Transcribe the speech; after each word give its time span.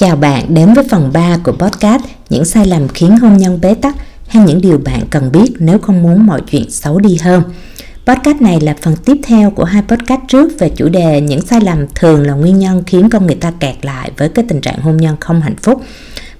Chào 0.00 0.16
bạn 0.16 0.54
đến 0.54 0.74
với 0.74 0.84
phần 0.90 1.10
3 1.12 1.38
của 1.44 1.52
podcast 1.52 2.02
Những 2.30 2.44
sai 2.44 2.66
lầm 2.66 2.88
khiến 2.88 3.16
hôn 3.16 3.36
nhân 3.36 3.58
bế 3.62 3.74
tắc 3.74 3.96
hay 4.28 4.44
những 4.46 4.60
điều 4.60 4.78
bạn 4.78 5.00
cần 5.10 5.32
biết 5.32 5.52
nếu 5.58 5.78
không 5.78 6.02
muốn 6.02 6.26
mọi 6.26 6.40
chuyện 6.50 6.70
xấu 6.70 6.98
đi 6.98 7.16
hơn. 7.22 7.42
Podcast 8.06 8.40
này 8.40 8.60
là 8.60 8.76
phần 8.82 8.96
tiếp 9.04 9.16
theo 9.22 9.50
của 9.50 9.64
hai 9.64 9.82
podcast 9.82 10.20
trước 10.28 10.58
về 10.58 10.68
chủ 10.76 10.88
đề 10.88 11.20
những 11.20 11.40
sai 11.40 11.60
lầm 11.60 11.86
thường 11.94 12.26
là 12.26 12.34
nguyên 12.34 12.58
nhân 12.58 12.82
khiến 12.86 13.10
con 13.10 13.26
người 13.26 13.34
ta 13.34 13.50
kẹt 13.50 13.84
lại 13.84 14.10
với 14.16 14.28
cái 14.28 14.44
tình 14.48 14.60
trạng 14.60 14.80
hôn 14.80 14.96
nhân 14.96 15.16
không 15.20 15.40
hạnh 15.40 15.56
phúc. 15.62 15.82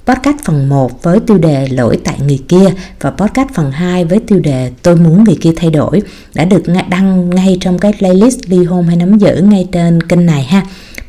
Podcast 0.06 0.36
phần 0.44 0.68
1 0.68 1.02
với 1.02 1.20
tiêu 1.20 1.38
đề 1.38 1.68
lỗi 1.68 1.98
tại 2.04 2.16
người 2.26 2.40
kia 2.48 2.66
và 3.00 3.10
podcast 3.10 3.48
phần 3.54 3.70
2 3.70 4.04
với 4.04 4.18
tiêu 4.18 4.40
đề 4.40 4.72
tôi 4.82 4.96
muốn 4.96 5.24
người 5.24 5.36
kia 5.40 5.52
thay 5.56 5.70
đổi 5.70 6.02
đã 6.34 6.44
được 6.44 6.62
đăng 6.88 7.30
ngay 7.30 7.58
trong 7.60 7.78
cái 7.78 7.92
playlist 7.98 8.38
ly 8.48 8.64
hôn 8.64 8.86
hay 8.86 8.96
nắm 8.96 9.18
giữ 9.18 9.40
ngay 9.42 9.68
trên 9.72 10.02
kênh 10.02 10.26
này 10.26 10.42
ha. 10.42 10.62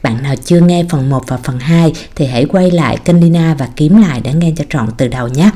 Bạn 0.04 0.24
nào 0.24 0.36
chưa 0.46 0.60
nghe 0.60 0.86
phần 0.90 1.10
1 1.10 1.24
và 1.28 1.38
phần 1.38 1.60
2 1.60 1.94
thì 2.16 2.26
hãy 2.26 2.46
quay 2.46 2.72
lại 2.72 2.98
kênh 3.06 3.22
Lina 3.22 3.56
và 3.60 3.70
kiếm 3.76 4.02
lại 4.02 4.22
để 4.24 4.34
nghe 4.34 4.54
cho 4.58 4.64
trọn 4.70 4.90
từ 4.98 5.08
đầu 5.08 5.28
nhé. 5.28 5.52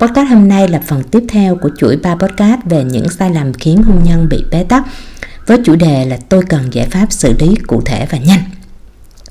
Podcast 0.00 0.28
hôm 0.28 0.48
nay 0.48 0.68
là 0.68 0.80
phần 0.86 1.02
tiếp 1.02 1.22
theo 1.28 1.56
của 1.56 1.70
chuỗi 1.78 1.96
3 1.96 2.14
podcast 2.14 2.60
về 2.64 2.84
những 2.84 3.08
sai 3.08 3.30
lầm 3.30 3.52
khiến 3.52 3.82
hôn 3.82 4.04
nhân 4.04 4.28
bị 4.28 4.44
bế 4.50 4.64
tắc, 4.64 4.84
với 5.46 5.58
chủ 5.64 5.76
đề 5.76 6.04
là 6.04 6.18
tôi 6.28 6.42
cần 6.48 6.68
giải 6.72 6.86
pháp 6.90 7.12
xử 7.12 7.34
lý 7.38 7.54
cụ 7.66 7.82
thể 7.84 8.06
và 8.10 8.18
nhanh. 8.18 8.40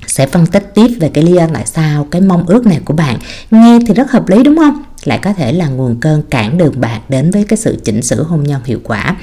Sẽ 0.06 0.26
phân 0.26 0.46
tích 0.46 0.70
tiếp 0.74 0.88
về 1.00 1.10
cái 1.14 1.24
lý 1.24 1.32
do 1.32 1.46
tại 1.54 1.66
sao, 1.66 2.08
cái 2.10 2.20
mong 2.20 2.46
ước 2.46 2.66
này 2.66 2.80
của 2.84 2.94
bạn. 2.94 3.18
Nghe 3.50 3.78
thì 3.86 3.94
rất 3.94 4.10
hợp 4.10 4.28
lý, 4.28 4.42
đúng 4.42 4.56
không? 4.56 4.82
Lại 5.04 5.18
có 5.22 5.32
thể 5.32 5.52
là 5.52 5.68
nguồn 5.68 6.00
cơn 6.00 6.22
cản 6.30 6.58
đường 6.58 6.80
bạn 6.80 7.00
đến 7.08 7.30
với 7.30 7.44
cái 7.44 7.56
sự 7.56 7.78
chỉnh 7.84 8.02
sửa 8.02 8.22
hôn 8.22 8.44
nhân 8.44 8.60
hiệu 8.64 8.80
quả. 8.84 9.16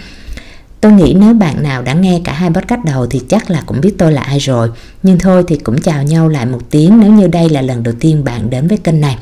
Tôi 0.86 0.94
nghĩ 0.94 1.16
nếu 1.20 1.34
bạn 1.34 1.64
nào 1.64 1.82
đã 1.82 1.94
nghe 1.94 2.22
cả 2.24 2.34
hai 2.34 2.50
podcast 2.50 2.82
đầu 2.86 3.08
thì 3.08 3.22
chắc 3.30 3.50
là 3.50 3.64
cũng 3.66 3.82
biết 3.82 3.96
tôi 3.98 4.12
là 4.12 4.22
ai 4.22 4.40
rồi. 4.40 4.70
Nhưng 5.04 5.20
thôi 5.20 5.44
thì 5.48 5.56
cũng 5.56 5.82
chào 5.82 6.04
nhau 6.04 6.30
lại 6.30 6.46
một 6.46 6.60
tiếng 6.70 7.00
nếu 7.00 7.12
như 7.12 7.28
đây 7.28 7.50
là 7.50 7.62
lần 7.62 7.84
đầu 7.84 7.94
tiên 8.00 8.24
bạn 8.24 8.50
đến 8.50 8.68
với 8.68 8.78
kênh 8.78 9.02
này. 9.02 9.18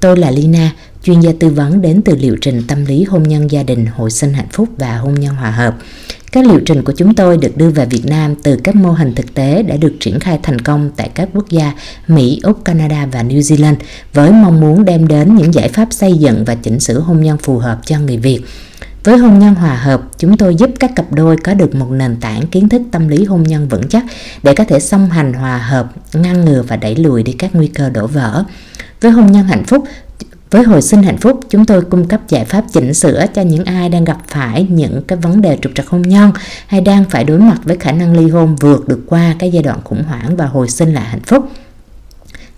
Tôi 0.00 0.16
là 0.16 0.30
Lina, 0.30 0.72
chuyên 1.02 1.20
gia 1.20 1.30
tư 1.40 1.48
vấn 1.48 1.82
đến 1.82 2.02
từ 2.04 2.16
liệu 2.16 2.36
trình 2.40 2.62
tâm 2.68 2.84
lý 2.84 3.04
hôn 3.04 3.22
nhân 3.22 3.50
gia 3.50 3.62
đình, 3.62 3.86
hồi 3.86 4.10
sinh 4.10 4.32
hạnh 4.32 4.48
phúc 4.52 4.68
và 4.76 4.96
hôn 4.96 5.14
nhân 5.14 5.34
hòa 5.34 5.50
hợp. 5.50 5.76
Các 6.32 6.46
liệu 6.46 6.60
trình 6.66 6.82
của 6.82 6.92
chúng 6.96 7.14
tôi 7.14 7.36
được 7.36 7.56
đưa 7.56 7.70
về 7.70 7.86
Việt 7.86 8.06
Nam 8.06 8.34
từ 8.42 8.56
các 8.64 8.76
mô 8.76 8.90
hình 8.90 9.14
thực 9.14 9.34
tế 9.34 9.62
đã 9.62 9.76
được 9.76 9.96
triển 10.00 10.20
khai 10.20 10.38
thành 10.42 10.58
công 10.58 10.90
tại 10.96 11.10
các 11.14 11.28
quốc 11.34 11.50
gia 11.50 11.72
Mỹ, 12.08 12.40
Úc, 12.42 12.64
Canada 12.64 13.06
và 13.12 13.22
New 13.22 13.40
Zealand 13.40 13.76
với 14.14 14.32
mong 14.32 14.60
muốn 14.60 14.84
đem 14.84 15.08
đến 15.08 15.36
những 15.36 15.54
giải 15.54 15.68
pháp 15.68 15.88
xây 15.90 16.12
dựng 16.12 16.44
và 16.44 16.54
chỉnh 16.54 16.80
sửa 16.80 16.98
hôn 16.98 17.22
nhân 17.22 17.38
phù 17.38 17.58
hợp 17.58 17.80
cho 17.84 17.98
người 17.98 18.16
Việt. 18.16 18.40
Với 19.08 19.18
hôn 19.18 19.38
nhân 19.38 19.54
hòa 19.54 19.74
hợp, 19.74 20.02
chúng 20.18 20.36
tôi 20.36 20.54
giúp 20.54 20.70
các 20.80 20.90
cặp 20.96 21.12
đôi 21.12 21.36
có 21.36 21.54
được 21.54 21.74
một 21.74 21.90
nền 21.90 22.16
tảng 22.20 22.46
kiến 22.46 22.68
thức 22.68 22.82
tâm 22.90 23.08
lý 23.08 23.24
hôn 23.24 23.42
nhân 23.42 23.68
vững 23.68 23.88
chắc 23.88 24.04
để 24.42 24.54
có 24.54 24.64
thể 24.64 24.80
song 24.80 25.10
hành 25.10 25.32
hòa 25.32 25.58
hợp, 25.58 25.92
ngăn 26.12 26.44
ngừa 26.44 26.62
và 26.62 26.76
đẩy 26.76 26.96
lùi 26.96 27.22
đi 27.22 27.32
các 27.32 27.50
nguy 27.54 27.66
cơ 27.66 27.90
đổ 27.90 28.06
vỡ. 28.06 28.44
Với 29.00 29.10
hôn 29.10 29.32
nhân 29.32 29.44
hạnh 29.44 29.64
phúc, 29.64 29.84
với 30.50 30.62
hồi 30.62 30.82
sinh 30.82 31.02
hạnh 31.02 31.16
phúc, 31.16 31.40
chúng 31.50 31.64
tôi 31.64 31.82
cung 31.82 32.08
cấp 32.08 32.20
giải 32.28 32.44
pháp 32.44 32.64
chỉnh 32.72 32.94
sửa 32.94 33.26
cho 33.34 33.42
những 33.42 33.64
ai 33.64 33.88
đang 33.88 34.04
gặp 34.04 34.18
phải 34.26 34.66
những 34.70 35.02
cái 35.08 35.18
vấn 35.18 35.40
đề 35.40 35.58
trục 35.62 35.72
trặc 35.74 35.88
hôn 35.88 36.02
nhân 36.02 36.32
hay 36.66 36.80
đang 36.80 37.04
phải 37.04 37.24
đối 37.24 37.38
mặt 37.38 37.58
với 37.64 37.76
khả 37.76 37.92
năng 37.92 38.16
ly 38.16 38.28
hôn 38.28 38.56
vượt 38.56 38.88
được 38.88 39.00
qua 39.06 39.34
cái 39.38 39.50
giai 39.50 39.62
đoạn 39.62 39.80
khủng 39.84 40.02
hoảng 40.02 40.36
và 40.36 40.46
hồi 40.46 40.68
sinh 40.68 40.94
lại 40.94 41.04
hạnh 41.04 41.22
phúc. 41.26 41.48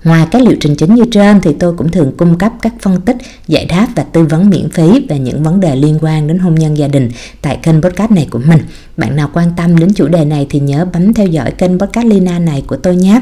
Ngoài 0.05 0.27
các 0.31 0.43
liệu 0.43 0.57
trình 0.61 0.75
chính 0.75 0.95
như 0.95 1.05
trên 1.11 1.41
thì 1.41 1.53
tôi 1.59 1.73
cũng 1.73 1.91
thường 1.91 2.13
cung 2.17 2.39
cấp 2.39 2.53
các 2.63 2.73
phân 2.81 3.01
tích, 3.01 3.17
giải 3.49 3.65
đáp 3.65 3.87
và 3.97 4.03
tư 4.03 4.25
vấn 4.25 4.51
miễn 4.51 4.69
phí 4.71 5.07
về 5.09 5.19
những 5.19 5.43
vấn 5.43 5.61
đề 5.61 5.77
liên 5.77 5.99
quan 6.01 6.27
đến 6.27 6.39
hôn 6.39 6.55
nhân 6.55 6.77
gia 6.77 6.89
đình 6.89 7.11
tại 7.43 7.59
kênh 7.63 7.83
podcast 7.83 8.11
này 8.11 8.29
của 8.31 8.39
mình. 8.39 8.61
Bạn 8.97 9.17
nào 9.17 9.31
quan 9.33 9.53
tâm 9.57 9.79
đến 9.79 9.95
chủ 9.95 10.09
đề 10.09 10.25
này 10.25 10.47
thì 10.51 10.61
nhớ 10.61 10.87
bấm 10.93 11.15
theo 11.15 11.27
dõi 11.27 11.51
kênh 11.51 11.79
podcast 11.79 12.07
Lina 12.07 12.39
này 12.39 12.65
của 12.67 12.77
tôi 12.77 12.97
nhé. 12.97 13.21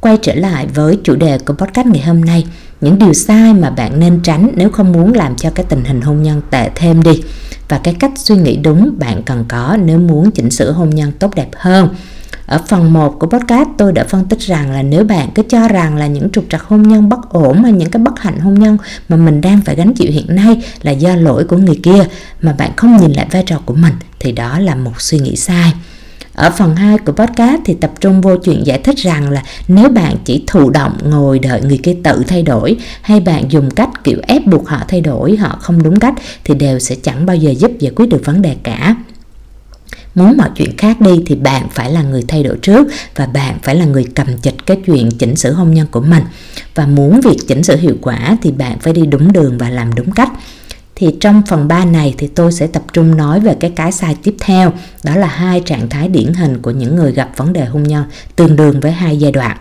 Quay 0.00 0.18
trở 0.22 0.34
lại 0.34 0.66
với 0.74 0.98
chủ 1.04 1.16
đề 1.16 1.38
của 1.38 1.54
podcast 1.54 1.86
ngày 1.86 2.02
hôm 2.02 2.20
nay, 2.20 2.44
những 2.80 2.98
điều 2.98 3.12
sai 3.12 3.54
mà 3.54 3.70
bạn 3.70 4.00
nên 4.00 4.20
tránh 4.22 4.50
nếu 4.56 4.70
không 4.70 4.92
muốn 4.92 5.12
làm 5.12 5.36
cho 5.36 5.50
cái 5.50 5.66
tình 5.68 5.84
hình 5.84 6.00
hôn 6.00 6.22
nhân 6.22 6.40
tệ 6.50 6.70
thêm 6.74 7.02
đi 7.02 7.22
và 7.68 7.78
cái 7.78 7.94
cách 7.94 8.12
suy 8.16 8.36
nghĩ 8.36 8.56
đúng 8.56 8.94
bạn 8.98 9.22
cần 9.22 9.44
có 9.48 9.76
nếu 9.84 9.98
muốn 9.98 10.30
chỉnh 10.30 10.50
sửa 10.50 10.72
hôn 10.72 10.90
nhân 10.90 11.12
tốt 11.18 11.34
đẹp 11.34 11.48
hơn 11.56 11.88
ở 12.46 12.60
phần 12.68 12.92
1 12.92 13.16
của 13.18 13.26
podcast, 13.26 13.68
tôi 13.78 13.92
đã 13.92 14.04
phân 14.04 14.24
tích 14.24 14.40
rằng 14.40 14.70
là 14.70 14.82
nếu 14.82 15.04
bạn 15.04 15.28
cứ 15.34 15.42
cho 15.48 15.68
rằng 15.68 15.96
là 15.96 16.06
những 16.06 16.30
trục 16.30 16.44
trặc 16.50 16.62
hôn 16.62 16.82
nhân 16.82 17.08
bất 17.08 17.30
ổn 17.30 17.62
hay 17.62 17.72
những 17.72 17.90
cái 17.90 18.02
bất 18.02 18.20
hạnh 18.20 18.40
hôn 18.40 18.54
nhân 18.54 18.78
mà 19.08 19.16
mình 19.16 19.40
đang 19.40 19.60
phải 19.60 19.76
gánh 19.76 19.94
chịu 19.94 20.12
hiện 20.12 20.26
nay 20.28 20.62
là 20.82 20.92
do 20.92 21.16
lỗi 21.16 21.44
của 21.44 21.56
người 21.56 21.80
kia 21.82 22.04
mà 22.40 22.54
bạn 22.58 22.70
không 22.76 22.96
nhìn 22.96 23.12
lại 23.12 23.26
vai 23.30 23.42
trò 23.46 23.60
của 23.64 23.74
mình, 23.74 23.94
thì 24.20 24.32
đó 24.32 24.58
là 24.58 24.74
một 24.74 25.00
suy 25.00 25.18
nghĩ 25.18 25.36
sai. 25.36 25.72
Ở 26.34 26.50
phần 26.50 26.76
2 26.76 26.98
của 26.98 27.12
podcast 27.12 27.60
thì 27.64 27.74
tập 27.80 27.92
trung 28.00 28.20
vô 28.20 28.36
chuyện 28.36 28.66
giải 28.66 28.78
thích 28.78 28.98
rằng 28.98 29.30
là 29.30 29.42
nếu 29.68 29.88
bạn 29.88 30.16
chỉ 30.24 30.44
thụ 30.46 30.70
động 30.70 30.98
ngồi 31.04 31.38
đợi 31.38 31.60
người 31.60 31.78
kia 31.82 31.96
tự 32.04 32.22
thay 32.28 32.42
đổi 32.42 32.76
hay 33.02 33.20
bạn 33.20 33.50
dùng 33.50 33.70
cách 33.70 33.90
kiểu 34.04 34.18
ép 34.26 34.46
buộc 34.46 34.68
họ 34.68 34.80
thay 34.88 35.00
đổi, 35.00 35.36
họ 35.36 35.58
không 35.60 35.82
đúng 35.82 35.98
cách 35.98 36.14
thì 36.44 36.54
đều 36.54 36.78
sẽ 36.78 36.96
chẳng 37.02 37.26
bao 37.26 37.36
giờ 37.36 37.50
giúp 37.50 37.70
giải 37.78 37.92
quyết 37.96 38.06
được 38.06 38.22
vấn 38.24 38.42
đề 38.42 38.56
cả 38.62 38.96
muốn 40.14 40.36
mọi 40.36 40.50
chuyện 40.56 40.76
khác 40.76 41.00
đi 41.00 41.22
thì 41.26 41.34
bạn 41.34 41.68
phải 41.70 41.92
là 41.92 42.02
người 42.02 42.24
thay 42.28 42.42
đổi 42.42 42.56
trước 42.62 42.88
và 43.16 43.26
bạn 43.26 43.58
phải 43.62 43.74
là 43.74 43.84
người 43.84 44.06
cầm 44.14 44.38
chịch 44.38 44.66
cái 44.66 44.76
chuyện 44.86 45.10
chỉnh 45.18 45.36
sửa 45.36 45.52
hôn 45.52 45.74
nhân 45.74 45.86
của 45.90 46.00
mình. 46.00 46.24
Và 46.74 46.86
muốn 46.86 47.20
việc 47.20 47.36
chỉnh 47.48 47.62
sửa 47.62 47.76
hiệu 47.76 47.96
quả 48.02 48.36
thì 48.42 48.50
bạn 48.50 48.78
phải 48.78 48.92
đi 48.92 49.06
đúng 49.06 49.32
đường 49.32 49.58
và 49.58 49.70
làm 49.70 49.94
đúng 49.94 50.10
cách. 50.10 50.30
Thì 50.94 51.16
trong 51.20 51.42
phần 51.48 51.68
3 51.68 51.84
này 51.84 52.14
thì 52.18 52.26
tôi 52.26 52.52
sẽ 52.52 52.66
tập 52.66 52.82
trung 52.92 53.16
nói 53.16 53.40
về 53.40 53.56
cái 53.60 53.70
cái 53.76 53.92
sai 53.92 54.16
tiếp 54.22 54.34
theo 54.40 54.72
đó 55.04 55.16
là 55.16 55.26
hai 55.26 55.60
trạng 55.60 55.88
thái 55.88 56.08
điển 56.08 56.32
hình 56.34 56.62
của 56.62 56.70
những 56.70 56.96
người 56.96 57.12
gặp 57.12 57.30
vấn 57.36 57.52
đề 57.52 57.64
hôn 57.64 57.82
nhân 57.82 58.04
tương 58.36 58.56
đương 58.56 58.80
với 58.80 58.92
hai 58.92 59.16
giai 59.16 59.32
đoạn. 59.32 59.56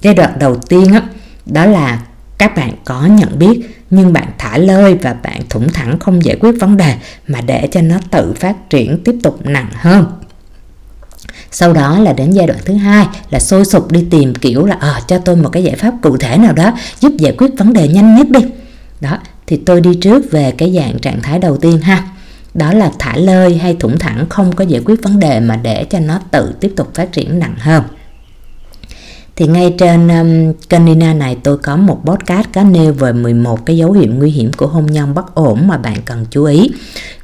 Giai 0.00 0.14
đoạn 0.14 0.38
đầu 0.38 0.56
tiên 0.56 0.92
đó, 0.92 1.00
đó 1.46 1.66
là 1.66 2.02
các 2.42 2.56
bạn 2.56 2.72
có 2.84 3.06
nhận 3.06 3.38
biết 3.38 3.60
nhưng 3.90 4.12
bạn 4.12 4.28
thả 4.38 4.58
lơi 4.58 4.94
và 4.94 5.14
bạn 5.22 5.40
thủng 5.50 5.68
thẳng 5.72 5.98
không 5.98 6.24
giải 6.24 6.36
quyết 6.40 6.52
vấn 6.60 6.76
đề 6.76 6.94
mà 7.26 7.40
để 7.40 7.68
cho 7.72 7.80
nó 7.82 7.96
tự 8.10 8.34
phát 8.34 8.70
triển 8.70 8.98
tiếp 9.04 9.14
tục 9.22 9.46
nặng 9.46 9.68
hơn. 9.72 10.06
Sau 11.50 11.72
đó 11.72 11.98
là 11.98 12.12
đến 12.12 12.30
giai 12.30 12.46
đoạn 12.46 12.58
thứ 12.64 12.74
hai 12.74 13.06
là 13.30 13.40
sôi 13.40 13.64
sục 13.64 13.92
đi 13.92 14.04
tìm 14.10 14.34
kiểu 14.34 14.64
là 14.66 14.76
ờ 14.80 14.92
à, 14.92 15.00
cho 15.08 15.18
tôi 15.18 15.36
một 15.36 15.48
cái 15.48 15.64
giải 15.64 15.76
pháp 15.76 15.94
cụ 16.02 16.16
thể 16.16 16.38
nào 16.38 16.52
đó 16.52 16.72
giúp 17.00 17.12
giải 17.18 17.34
quyết 17.38 17.50
vấn 17.58 17.72
đề 17.72 17.88
nhanh 17.88 18.14
nhất 18.16 18.26
đi. 18.30 18.40
Đó 19.00 19.18
thì 19.46 19.60
tôi 19.66 19.80
đi 19.80 19.94
trước 19.94 20.30
về 20.30 20.50
cái 20.58 20.74
dạng 20.74 20.98
trạng 20.98 21.22
thái 21.22 21.38
đầu 21.38 21.56
tiên 21.56 21.78
ha. 21.80 22.08
Đó 22.54 22.72
là 22.72 22.92
thả 22.98 23.16
lơi 23.16 23.58
hay 23.58 23.76
thủng 23.80 23.98
thẳng 23.98 24.26
không 24.28 24.52
có 24.56 24.64
giải 24.64 24.82
quyết 24.84 25.02
vấn 25.02 25.20
đề 25.20 25.40
mà 25.40 25.56
để 25.56 25.84
cho 25.90 25.98
nó 25.98 26.20
tự 26.30 26.54
tiếp 26.60 26.72
tục 26.76 26.94
phát 26.94 27.12
triển 27.12 27.38
nặng 27.38 27.54
hơn 27.58 27.82
thì 29.36 29.46
ngay 29.46 29.74
trên 29.78 30.08
um, 30.08 30.52
kênh 30.68 30.84
Nina 30.84 31.14
này 31.14 31.36
tôi 31.42 31.58
có 31.58 31.76
một 31.76 32.00
podcast 32.04 32.46
có 32.54 32.62
nêu 32.62 32.92
về 32.92 33.12
11 33.12 33.66
cái 33.66 33.76
dấu 33.76 33.92
hiệu 33.92 34.12
nguy 34.14 34.30
hiểm 34.30 34.52
của 34.52 34.66
hôn 34.66 34.86
nhân 34.86 35.14
bất 35.14 35.34
ổn 35.34 35.68
mà 35.68 35.76
bạn 35.76 35.96
cần 36.04 36.26
chú 36.30 36.44
ý. 36.44 36.70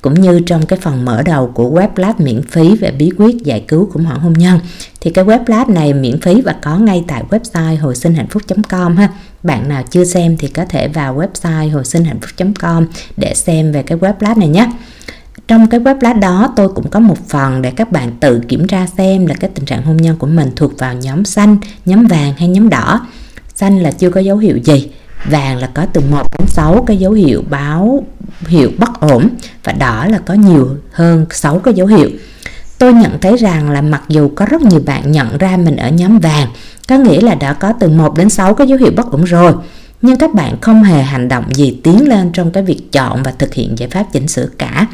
Cũng 0.03 0.15
như 0.15 0.41
trong 0.41 0.67
cái 0.67 0.79
phần 0.83 1.05
mở 1.05 1.23
đầu 1.23 1.51
của 1.55 1.71
web 1.71 1.89
lab 1.97 2.21
miễn 2.21 2.43
phí 2.43 2.77
về 2.77 2.91
bí 2.91 3.11
quyết 3.19 3.37
giải 3.45 3.65
cứu 3.69 3.91
khủng 3.93 4.05
hoảng 4.05 4.21
hôn 4.21 4.33
nhân. 4.33 4.61
Thì 5.01 5.11
cái 5.11 5.25
web 5.25 5.41
lab 5.47 5.69
này 5.69 5.93
miễn 5.93 6.21
phí 6.21 6.41
và 6.41 6.55
có 6.63 6.79
ngay 6.79 7.05
tại 7.09 7.23
website 7.31 7.81
hồi 7.81 7.97
sinh 7.97 8.15
hạnh 8.15 8.29
phúc.com 8.31 8.97
ha. 8.97 9.09
Bạn 9.43 9.69
nào 9.69 9.83
chưa 9.91 10.05
xem 10.05 10.37
thì 10.37 10.49
có 10.49 10.65
thể 10.65 10.89
vào 10.89 11.17
website 11.17 11.71
hồi 11.73 11.85
sinh 11.85 12.05
hạnh 12.05 12.21
phúc.com 12.21 12.87
để 13.17 13.35
xem 13.35 13.73
về 13.73 13.83
cái 13.83 13.99
web 13.99 14.15
lab 14.21 14.39
này 14.39 14.49
nhé 14.49 14.71
trong 15.47 15.67
cái 15.67 15.81
web 15.81 15.97
lá 16.01 16.13
đó 16.13 16.53
tôi 16.57 16.69
cũng 16.69 16.91
có 16.91 17.01
một 17.01 17.29
phần 17.29 17.63
để 17.63 17.71
các 17.71 17.93
bạn 17.93 18.11
tự 18.21 18.41
kiểm 18.49 18.67
tra 18.67 18.87
xem 18.87 19.27
là 19.27 19.35
cái 19.35 19.51
tình 19.55 19.65
trạng 19.65 19.83
hôn 19.83 19.97
nhân 19.97 20.17
của 20.17 20.27
mình 20.27 20.51
thuộc 20.57 20.79
vào 20.79 20.95
nhóm 20.95 21.25
xanh, 21.25 21.57
nhóm 21.85 22.07
vàng 22.07 22.33
hay 22.39 22.49
nhóm 22.49 22.69
đỏ. 22.69 23.07
Xanh 23.55 23.79
là 23.79 23.91
chưa 23.91 24.11
có 24.11 24.21
dấu 24.21 24.37
hiệu 24.37 24.59
gì, 24.65 24.91
vàng 25.25 25.59
là 25.59 25.71
có 25.75 25.87
từ 25.93 26.01
1 26.11 26.27
đến 26.39 26.49
6 26.49 26.85
cái 26.87 26.97
dấu 26.97 27.13
hiệu 27.13 27.43
báo 27.51 28.05
hiệu 28.47 28.71
bất 28.79 29.01
ổn 29.01 29.29
và 29.65 29.73
đỏ 29.73 30.07
là 30.11 30.19
có 30.19 30.35
nhiều 30.35 30.69
hơn 30.93 31.27
6 31.31 31.59
cái 31.59 31.75
dấu 31.75 31.87
hiệu. 31.87 32.11
Tôi 32.79 32.93
nhận 32.93 33.19
thấy 33.21 33.37
rằng 33.37 33.71
là 33.71 33.83
mặc 33.83 34.03
dù 34.09 34.31
có 34.35 34.47
rất 34.47 34.63
nhiều 34.63 34.81
bạn 34.87 35.13
nhận 35.13 35.39
ra 35.39 35.57
mình 35.57 35.77
ở 35.77 35.89
nhóm 35.89 36.19
vàng, 36.19 36.49
có 36.89 36.97
nghĩa 36.97 37.21
là 37.21 37.35
đã 37.35 37.53
có 37.53 37.73
từ 37.73 37.89
1 37.89 38.17
đến 38.17 38.31
6 38.31 38.55
cái 38.55 38.67
dấu 38.67 38.79
hiệu 38.79 38.93
bất 38.97 39.11
ổn 39.11 39.25
rồi, 39.25 39.53
nhưng 40.03 40.17
các 40.17 40.35
bạn 40.35 40.57
không 40.61 40.83
hề 40.83 41.03
hành 41.03 41.29
động 41.29 41.45
gì 41.55 41.81
tiến 41.85 42.09
lên 42.09 42.31
trong 42.33 42.51
cái 42.51 42.63
việc 42.63 42.93
chọn 42.93 43.23
và 43.23 43.33
thực 43.39 43.55
hiện 43.55 43.79
giải 43.79 43.89
pháp 43.89 44.05
chỉnh 44.13 44.29
sửa 44.29 44.47
cả 44.59 44.87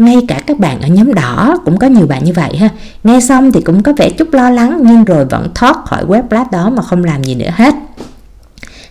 ngay 0.00 0.16
cả 0.28 0.40
các 0.46 0.58
bạn 0.58 0.80
ở 0.80 0.88
nhóm 0.88 1.14
đỏ 1.14 1.58
cũng 1.64 1.78
có 1.78 1.86
nhiều 1.86 2.06
bạn 2.06 2.24
như 2.24 2.32
vậy 2.32 2.56
ha. 2.56 2.68
Nghe 3.04 3.20
xong 3.20 3.52
thì 3.52 3.60
cũng 3.60 3.82
có 3.82 3.92
vẻ 3.96 4.10
chút 4.10 4.32
lo 4.32 4.50
lắng, 4.50 4.80
nhưng 4.84 5.04
rồi 5.04 5.24
vẫn 5.24 5.48
thoát 5.54 5.76
khỏi 5.84 6.04
web 6.04 6.22
blast 6.22 6.50
đó 6.50 6.70
mà 6.70 6.82
không 6.82 7.04
làm 7.04 7.24
gì 7.24 7.34
nữa 7.34 7.50
hết. 7.54 7.74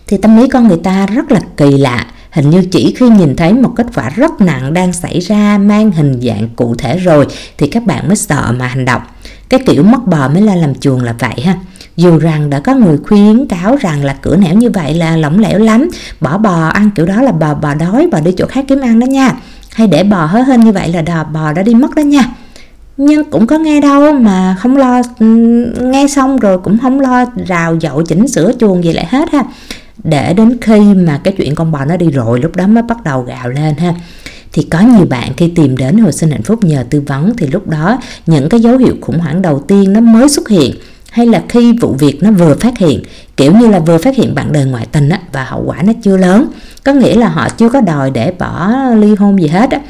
Thì 0.06 0.16
tâm 0.16 0.36
lý 0.36 0.48
con 0.48 0.68
người 0.68 0.80
ta 0.84 1.06
rất 1.06 1.32
là 1.32 1.40
kỳ 1.56 1.78
lạ. 1.78 2.06
Hình 2.30 2.50
như 2.50 2.64
chỉ 2.70 2.94
khi 2.98 3.08
nhìn 3.08 3.36
thấy 3.36 3.52
một 3.52 3.72
kết 3.76 3.86
quả 3.94 4.10
rất 4.10 4.40
nặng 4.40 4.74
đang 4.74 4.92
xảy 4.92 5.20
ra, 5.20 5.58
mang 5.58 5.90
hình 5.90 6.20
dạng 6.22 6.48
cụ 6.56 6.74
thể 6.74 6.98
rồi, 6.98 7.26
thì 7.58 7.66
các 7.66 7.86
bạn 7.86 8.06
mới 8.08 8.16
sợ 8.16 8.52
mà 8.58 8.66
hành 8.66 8.84
động. 8.84 9.02
Cái 9.48 9.60
kiểu 9.66 9.82
mất 9.82 10.06
bò 10.06 10.28
mới 10.28 10.42
la 10.42 10.54
làm 10.54 10.74
chuồng 10.74 11.02
là 11.02 11.14
vậy 11.18 11.34
ha. 11.44 11.54
Dù 11.96 12.18
rằng 12.18 12.50
đã 12.50 12.60
có 12.60 12.74
người 12.74 12.98
khuyến 13.08 13.46
cáo 13.46 13.76
rằng 13.76 14.04
là 14.04 14.16
cửa 14.22 14.36
nẻo 14.36 14.54
như 14.54 14.70
vậy 14.70 14.94
là 14.94 15.16
lỏng 15.16 15.38
lẻo 15.38 15.58
lắm, 15.58 15.88
bỏ 16.20 16.38
bò 16.38 16.68
ăn 16.68 16.90
kiểu 16.90 17.06
đó 17.06 17.22
là 17.22 17.32
bò 17.32 17.54
bò 17.54 17.74
đói, 17.74 18.08
bò 18.12 18.20
đi 18.20 18.32
chỗ 18.36 18.46
khác 18.46 18.64
kiếm 18.68 18.80
ăn 18.80 19.00
đó 19.00 19.04
nha 19.04 19.34
hay 19.72 19.86
để 19.86 20.02
bò 20.02 20.26
hớ 20.26 20.42
hên 20.42 20.60
như 20.60 20.72
vậy 20.72 20.92
là 20.92 21.02
đò 21.02 21.24
bò 21.24 21.52
đã 21.52 21.62
đi 21.62 21.74
mất 21.74 21.94
đó 21.94 22.00
nha. 22.00 22.24
Nhưng 22.96 23.30
cũng 23.30 23.46
có 23.46 23.58
nghe 23.58 23.80
đâu 23.80 24.12
mà 24.12 24.56
không 24.58 24.76
lo 24.76 25.02
ừ, 25.18 25.26
nghe 25.80 26.06
xong 26.08 26.38
rồi 26.38 26.58
cũng 26.58 26.78
không 26.78 27.00
lo 27.00 27.24
rào 27.46 27.76
dậu 27.80 28.02
chỉnh 28.02 28.28
sửa 28.28 28.52
chuồng 28.58 28.84
gì 28.84 28.92
lại 28.92 29.06
hết 29.10 29.32
ha. 29.32 29.44
Để 30.04 30.34
đến 30.34 30.56
khi 30.60 30.80
mà 30.80 31.20
cái 31.24 31.34
chuyện 31.38 31.54
con 31.54 31.72
bò 31.72 31.84
nó 31.84 31.96
đi 31.96 32.10
rồi, 32.10 32.40
lúc 32.40 32.56
đó 32.56 32.66
mới 32.66 32.82
bắt 32.82 33.04
đầu 33.04 33.22
gào 33.22 33.48
lên 33.48 33.74
ha. 33.76 33.94
Thì 34.52 34.62
có 34.62 34.80
nhiều 34.80 35.06
bạn 35.10 35.32
khi 35.36 35.52
tìm 35.56 35.76
đến 35.76 35.98
hồi 35.98 36.12
sinh 36.12 36.30
hạnh 36.30 36.42
phúc 36.42 36.64
nhờ 36.64 36.84
tư 36.90 37.02
vấn 37.06 37.36
thì 37.36 37.46
lúc 37.46 37.68
đó 37.68 37.98
những 38.26 38.48
cái 38.48 38.60
dấu 38.60 38.78
hiệu 38.78 38.94
khủng 39.00 39.18
hoảng 39.18 39.42
đầu 39.42 39.60
tiên 39.60 39.92
nó 39.92 40.00
mới 40.00 40.28
xuất 40.28 40.48
hiện 40.48 40.74
hay 41.10 41.26
là 41.26 41.42
khi 41.48 41.72
vụ 41.80 41.94
việc 41.98 42.22
nó 42.22 42.30
vừa 42.30 42.54
phát 42.54 42.78
hiện 42.78 43.02
kiểu 43.36 43.52
như 43.52 43.68
là 43.68 43.78
vừa 43.78 43.98
phát 43.98 44.16
hiện 44.16 44.34
bạn 44.34 44.52
đời 44.52 44.64
ngoại 44.64 44.86
tình 44.92 45.08
á, 45.08 45.20
và 45.32 45.44
hậu 45.44 45.62
quả 45.66 45.82
nó 45.82 45.92
chưa 46.02 46.16
lớn 46.16 46.46
có 46.84 46.92
nghĩa 46.92 47.16
là 47.16 47.28
họ 47.28 47.48
chưa 47.48 47.68
có 47.68 47.80
đòi 47.80 48.10
để 48.10 48.32
bỏ 48.38 48.70
ly 48.96 49.14
hôn 49.14 49.42
gì 49.42 49.48
hết 49.48 49.70
á, 49.70 49.80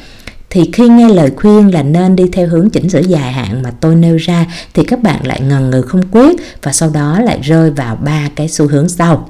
thì 0.51 0.71
khi 0.73 0.89
nghe 0.89 1.09
lời 1.09 1.31
khuyên 1.37 1.75
là 1.75 1.83
nên 1.83 2.17
đi 2.17 2.25
theo 2.33 2.49
hướng 2.49 2.71
chỉnh 2.71 2.89
sửa 2.89 3.01
dài 3.01 3.33
hạn 3.33 3.63
mà 3.63 3.71
tôi 3.81 3.95
nêu 3.95 4.17
ra 4.17 4.47
thì 4.75 4.85
các 4.85 5.03
bạn 5.03 5.27
lại 5.27 5.41
ngần 5.41 5.71
ngừ 5.71 5.83
không 5.83 6.03
quyết 6.11 6.37
và 6.63 6.73
sau 6.73 6.91
đó 6.91 7.21
lại 7.21 7.39
rơi 7.43 7.71
vào 7.71 7.97
ba 7.97 8.29
cái 8.37 8.49
xu 8.49 8.69
hướng 8.69 8.89
sau. 8.89 9.29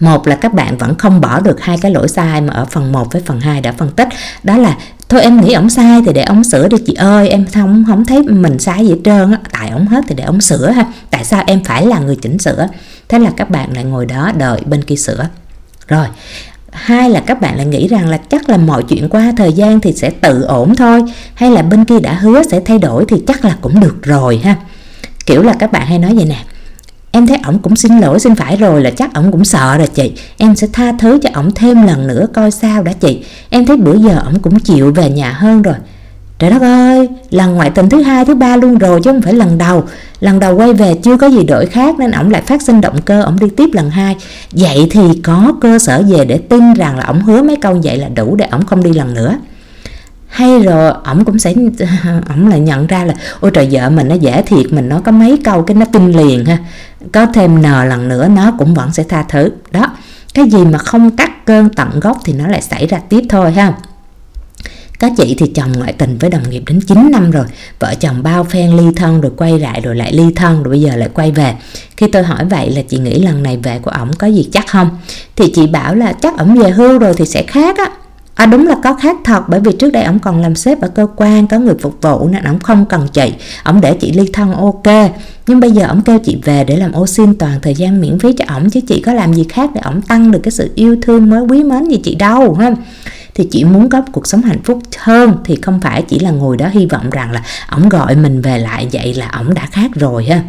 Một 0.00 0.26
là 0.26 0.36
các 0.36 0.54
bạn 0.54 0.78
vẫn 0.78 0.94
không 0.94 1.20
bỏ 1.20 1.40
được 1.40 1.60
hai 1.60 1.78
cái 1.78 1.92
lỗi 1.92 2.08
sai 2.08 2.40
mà 2.40 2.52
ở 2.52 2.64
phần 2.64 2.92
1 2.92 3.12
với 3.12 3.22
phần 3.26 3.40
2 3.40 3.60
đã 3.60 3.72
phân 3.72 3.90
tích 3.90 4.08
đó 4.42 4.56
là 4.56 4.76
thôi 5.10 5.22
em 5.22 5.40
nghĩ 5.40 5.52
ổng 5.52 5.70
sai 5.70 6.02
thì 6.06 6.12
để 6.12 6.22
ổng 6.22 6.44
sửa 6.44 6.68
đi 6.68 6.76
chị 6.86 6.94
ơi. 6.94 7.28
Em 7.28 7.46
không 7.54 7.84
không 7.86 8.04
thấy 8.04 8.22
mình 8.22 8.58
sai 8.58 8.86
gì 8.86 8.90
hết 8.90 8.98
trơn 9.04 9.32
á. 9.32 9.38
Tại 9.52 9.70
ổng 9.70 9.86
hết 9.86 10.04
thì 10.08 10.14
để 10.14 10.24
ổng 10.24 10.40
sửa 10.40 10.70
ha. 10.70 10.86
Tại 11.10 11.24
sao 11.24 11.44
em 11.46 11.64
phải 11.64 11.86
là 11.86 11.98
người 11.98 12.16
chỉnh 12.16 12.38
sửa? 12.38 12.68
Thế 13.08 13.18
là 13.18 13.30
các 13.36 13.50
bạn 13.50 13.72
lại 13.74 13.84
ngồi 13.84 14.06
đó 14.06 14.32
đợi 14.38 14.60
bên 14.66 14.84
kia 14.84 14.96
sửa. 14.96 15.28
Rồi, 15.88 16.06
hai 16.72 17.10
là 17.10 17.20
các 17.20 17.40
bạn 17.40 17.56
lại 17.56 17.66
nghĩ 17.66 17.88
rằng 17.88 18.08
là 18.08 18.16
chắc 18.16 18.48
là 18.48 18.56
mọi 18.56 18.82
chuyện 18.82 19.08
qua 19.08 19.32
thời 19.36 19.52
gian 19.52 19.80
thì 19.80 19.92
sẽ 19.92 20.10
tự 20.10 20.42
ổn 20.42 20.74
thôi, 20.74 21.02
hay 21.34 21.50
là 21.50 21.62
bên 21.62 21.84
kia 21.84 22.00
đã 22.00 22.12
hứa 22.12 22.42
sẽ 22.50 22.60
thay 22.60 22.78
đổi 22.78 23.04
thì 23.08 23.16
chắc 23.26 23.44
là 23.44 23.56
cũng 23.60 23.80
được 23.80 24.02
rồi 24.02 24.40
ha. 24.44 24.56
Kiểu 25.26 25.42
là 25.42 25.52
các 25.52 25.72
bạn 25.72 25.86
hay 25.86 25.98
nói 25.98 26.14
vậy 26.14 26.24
nè 26.24 26.44
em 27.12 27.26
thấy 27.26 27.38
ổng 27.44 27.58
cũng 27.58 27.76
xin 27.76 27.98
lỗi, 27.98 28.20
xin 28.20 28.34
phải 28.34 28.56
rồi 28.56 28.82
là 28.82 28.90
chắc 28.90 29.14
ổng 29.14 29.32
cũng 29.32 29.44
sợ 29.44 29.78
rồi 29.78 29.86
chị. 29.86 30.12
Em 30.36 30.56
sẽ 30.56 30.66
tha 30.72 30.92
thứ 30.98 31.18
cho 31.22 31.30
ổng 31.34 31.50
thêm 31.54 31.86
lần 31.86 32.06
nữa, 32.06 32.26
coi 32.34 32.50
sao 32.50 32.82
đã 32.82 32.92
chị. 32.92 33.24
Em 33.50 33.66
thấy 33.66 33.76
bữa 33.76 33.96
giờ 33.96 34.22
ổng 34.24 34.38
cũng 34.38 34.60
chịu 34.60 34.92
về 34.92 35.10
nhà 35.10 35.32
hơn 35.32 35.62
rồi. 35.62 35.74
Trời 36.38 36.50
đất 36.50 36.62
ơi, 36.62 37.08
lần 37.30 37.54
ngoại 37.54 37.70
tình 37.70 37.88
thứ 37.88 38.02
hai, 38.02 38.24
thứ 38.24 38.34
ba 38.34 38.56
luôn 38.56 38.78
rồi 38.78 39.00
chứ 39.04 39.12
không 39.12 39.22
phải 39.22 39.32
lần 39.32 39.58
đầu. 39.58 39.84
Lần 40.20 40.40
đầu 40.40 40.56
quay 40.56 40.72
về 40.72 40.94
chưa 41.02 41.16
có 41.16 41.26
gì 41.26 41.44
đổi 41.44 41.66
khác 41.66 41.98
nên 41.98 42.10
ổng 42.10 42.30
lại 42.30 42.42
phát 42.46 42.62
sinh 42.62 42.80
động 42.80 43.02
cơ, 43.04 43.22
ổng 43.22 43.38
đi 43.38 43.46
tiếp 43.56 43.70
lần 43.72 43.90
hai. 43.90 44.16
Vậy 44.52 44.88
thì 44.90 45.00
có 45.22 45.54
cơ 45.60 45.78
sở 45.78 46.02
về 46.08 46.24
để 46.24 46.38
tin 46.38 46.74
rằng 46.74 46.98
là 46.98 47.04
ổng 47.04 47.22
hứa 47.22 47.42
mấy 47.42 47.56
câu 47.56 47.80
vậy 47.84 47.98
là 47.98 48.08
đủ 48.08 48.36
để 48.36 48.46
ổng 48.50 48.66
không 48.66 48.82
đi 48.82 48.92
lần 48.92 49.14
nữa. 49.14 49.38
Hay 50.26 50.58
rồi, 50.58 50.92
ổng 51.04 51.24
cũng 51.24 51.38
sẽ, 51.38 51.54
ổng 52.28 52.48
lại 52.48 52.60
nhận 52.60 52.86
ra 52.86 53.04
là, 53.04 53.14
ôi 53.40 53.50
trời, 53.54 53.68
vợ 53.70 53.90
mình 53.90 54.08
nó 54.08 54.14
dễ 54.14 54.42
thiệt, 54.42 54.72
mình 54.72 54.88
nói 54.88 55.00
có 55.04 55.12
mấy 55.12 55.38
câu 55.44 55.62
cái 55.62 55.74
nó 55.74 55.86
tin 55.92 56.12
liền 56.12 56.44
ha 56.44 56.58
có 57.12 57.26
thêm 57.26 57.62
n 57.62 57.62
lần 57.62 58.08
nữa, 58.08 58.28
nó 58.28 58.52
cũng 58.58 58.74
vẫn 58.74 58.92
sẽ 58.92 59.02
tha 59.02 59.22
thứ. 59.28 59.50
Đó, 59.70 59.86
cái 60.34 60.50
gì 60.50 60.64
mà 60.64 60.78
không 60.78 61.16
cắt 61.16 61.46
cơn 61.46 61.68
tận 61.68 62.00
gốc 62.00 62.18
thì 62.24 62.32
nó 62.32 62.46
lại 62.48 62.62
xảy 62.62 62.86
ra 62.86 62.98
tiếp 63.08 63.22
thôi 63.28 63.52
ha. 63.52 63.72
Các 64.98 65.12
chị 65.16 65.36
thì 65.38 65.46
chồng 65.54 65.72
ngoại 65.72 65.92
tình 65.92 66.18
với 66.18 66.30
đồng 66.30 66.50
nghiệp 66.50 66.62
đến 66.66 66.80
9 66.80 67.10
năm 67.10 67.30
rồi. 67.30 67.46
Vợ 67.78 67.94
chồng 68.00 68.22
bao 68.22 68.44
phen 68.44 68.76
ly 68.76 68.84
thân 68.96 69.20
rồi 69.20 69.32
quay 69.36 69.58
lại, 69.58 69.80
rồi 69.80 69.96
lại 69.96 70.12
ly 70.12 70.24
thân, 70.36 70.62
rồi 70.62 70.70
bây 70.70 70.80
giờ 70.80 70.96
lại 70.96 71.08
quay 71.14 71.30
về. 71.30 71.54
Khi 71.96 72.06
tôi 72.06 72.22
hỏi 72.22 72.44
vậy 72.44 72.70
là 72.70 72.82
chị 72.88 72.98
nghĩ 72.98 73.22
lần 73.22 73.42
này 73.42 73.56
về 73.56 73.78
của 73.78 73.90
ổng 73.90 74.12
có 74.12 74.26
gì 74.26 74.48
chắc 74.52 74.66
không? 74.66 74.98
Thì 75.36 75.52
chị 75.54 75.66
bảo 75.66 75.94
là 75.94 76.12
chắc 76.12 76.38
ổng 76.38 76.58
về 76.58 76.70
hưu 76.70 76.98
rồi 76.98 77.14
thì 77.16 77.26
sẽ 77.26 77.42
khác 77.42 77.78
á. 77.78 77.90
À 78.40 78.46
đúng 78.46 78.66
là 78.66 78.76
có 78.84 78.94
khác 78.94 79.16
thật, 79.24 79.42
bởi 79.48 79.60
vì 79.60 79.72
trước 79.78 79.90
đây 79.92 80.04
ổng 80.04 80.18
còn 80.18 80.42
làm 80.42 80.54
sếp 80.54 80.80
ở 80.80 80.88
cơ 80.88 81.06
quan, 81.16 81.46
có 81.46 81.58
người 81.58 81.74
phục 81.82 82.02
vụ 82.02 82.28
nên 82.28 82.44
ổng 82.44 82.58
không 82.58 82.86
cần 82.86 83.08
chị. 83.12 83.32
Ổng 83.64 83.80
để 83.80 83.94
chị 83.94 84.12
ly 84.12 84.30
thân, 84.32 84.54
ok. 84.54 85.12
Nhưng 85.46 85.60
bây 85.60 85.70
giờ 85.70 85.86
ổng 85.86 86.02
kêu 86.02 86.18
chị 86.18 86.38
về 86.44 86.64
để 86.64 86.76
làm 86.76 86.92
ô 86.92 87.06
xin 87.06 87.34
toàn 87.34 87.58
thời 87.62 87.74
gian 87.74 88.00
miễn 88.00 88.18
phí 88.18 88.32
cho 88.32 88.44
ổng, 88.54 88.70
chứ 88.70 88.80
chị 88.88 89.02
có 89.06 89.12
làm 89.12 89.34
gì 89.34 89.46
khác 89.48 89.70
để 89.74 89.80
ổng 89.84 90.02
tăng 90.02 90.30
được 90.30 90.40
cái 90.42 90.52
sự 90.52 90.72
yêu 90.74 90.96
thương 91.02 91.30
mới, 91.30 91.40
quý 91.40 91.64
mến 91.64 91.88
gì 91.88 92.00
chị 92.04 92.14
đâu, 92.14 92.54
ha? 92.54 92.70
Thì 93.34 93.48
chị 93.50 93.64
muốn 93.64 93.88
có 93.90 94.02
cuộc 94.12 94.26
sống 94.26 94.42
hạnh 94.42 94.62
phúc 94.64 94.78
hơn, 94.98 95.36
thì 95.44 95.56
không 95.62 95.80
phải 95.80 96.02
chỉ 96.02 96.18
là 96.18 96.30
ngồi 96.30 96.56
đó 96.56 96.66
hy 96.72 96.86
vọng 96.86 97.10
rằng 97.10 97.32
là 97.32 97.42
ổng 97.70 97.88
gọi 97.88 98.16
mình 98.16 98.42
về 98.42 98.58
lại, 98.58 98.88
vậy 98.92 99.14
là 99.14 99.28
ổng 99.38 99.54
đã 99.54 99.66
khác 99.72 99.90
rồi, 99.94 100.24
ha? 100.24 100.42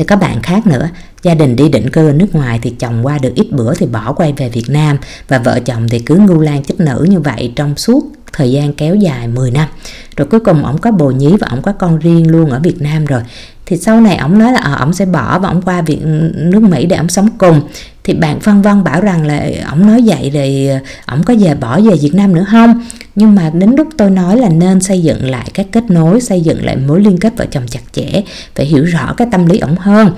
Thì 0.00 0.04
có 0.04 0.16
bạn 0.16 0.42
khác 0.42 0.66
nữa, 0.66 0.88
gia 1.22 1.34
đình 1.34 1.56
đi 1.56 1.68
định 1.68 1.90
cư 1.90 2.08
ở 2.08 2.12
nước 2.12 2.34
ngoài 2.34 2.58
thì 2.62 2.70
chồng 2.70 3.06
qua 3.06 3.18
được 3.18 3.32
ít 3.34 3.46
bữa 3.52 3.74
thì 3.74 3.86
bỏ 3.86 4.12
quay 4.12 4.32
về 4.32 4.48
Việt 4.48 4.64
Nam. 4.68 4.98
Và 5.28 5.38
vợ 5.38 5.60
chồng 5.60 5.88
thì 5.88 5.98
cứ 5.98 6.16
ngu 6.16 6.40
lan 6.40 6.64
chích 6.64 6.80
nữ 6.80 7.06
như 7.10 7.20
vậy 7.20 7.52
trong 7.56 7.76
suốt 7.76 8.04
thời 8.32 8.52
gian 8.52 8.72
kéo 8.72 8.94
dài 8.94 9.28
10 9.28 9.50
năm. 9.50 9.68
Rồi 10.16 10.28
cuối 10.30 10.40
cùng 10.40 10.64
ổng 10.64 10.78
có 10.78 10.90
bồ 10.90 11.10
nhí 11.10 11.36
và 11.40 11.46
ổng 11.50 11.62
có 11.62 11.72
con 11.72 11.98
riêng 11.98 12.30
luôn 12.30 12.50
ở 12.50 12.60
Việt 12.62 12.82
Nam 12.82 13.04
rồi. 13.04 13.20
Thì 13.66 13.76
sau 13.76 14.00
này 14.00 14.16
ổng 14.16 14.38
nói 14.38 14.52
là 14.52 14.60
ờ, 14.60 14.74
ổng 14.74 14.92
sẽ 14.92 15.06
bỏ 15.06 15.38
và 15.38 15.48
ổng 15.48 15.62
qua 15.62 15.82
Việt 15.82 15.98
nước 16.34 16.62
Mỹ 16.62 16.86
để 16.86 16.96
ổng 16.96 17.08
sống 17.08 17.28
cùng. 17.38 17.60
Thì 18.04 18.14
bạn 18.14 18.40
phân 18.40 18.62
vân 18.62 18.84
bảo 18.84 19.00
rằng 19.00 19.26
là 19.26 19.48
ổng 19.70 19.86
nói 19.86 20.02
vậy 20.06 20.30
rồi 20.30 20.68
ờ, 20.70 20.78
ổng 21.14 21.22
có 21.22 21.34
về 21.40 21.54
bỏ 21.54 21.80
về 21.80 21.96
Việt 22.00 22.14
Nam 22.14 22.34
nữa 22.34 22.44
không? 22.50 22.84
Nhưng 23.14 23.34
mà 23.34 23.50
đến 23.54 23.74
lúc 23.76 23.88
tôi 23.96 24.10
nói 24.10 24.36
là 24.36 24.48
nên 24.48 24.80
xây 24.80 25.02
dựng 25.02 25.30
lại 25.30 25.50
các 25.54 25.66
kết 25.72 25.90
nối 25.90 26.20
xây 26.20 26.40
dựng 26.40 26.64
lại 26.64 26.76
mối 26.76 27.00
liên 27.00 27.18
kết 27.18 27.32
vợ 27.36 27.46
chồng 27.50 27.66
chặt 27.70 27.80
chẽ 27.92 28.22
phải 28.54 28.66
hiểu 28.66 28.84
rõ 28.84 29.14
cái 29.16 29.28
tâm 29.32 29.46
lý 29.46 29.58
ổng 29.58 29.76
hơn. 29.76 30.10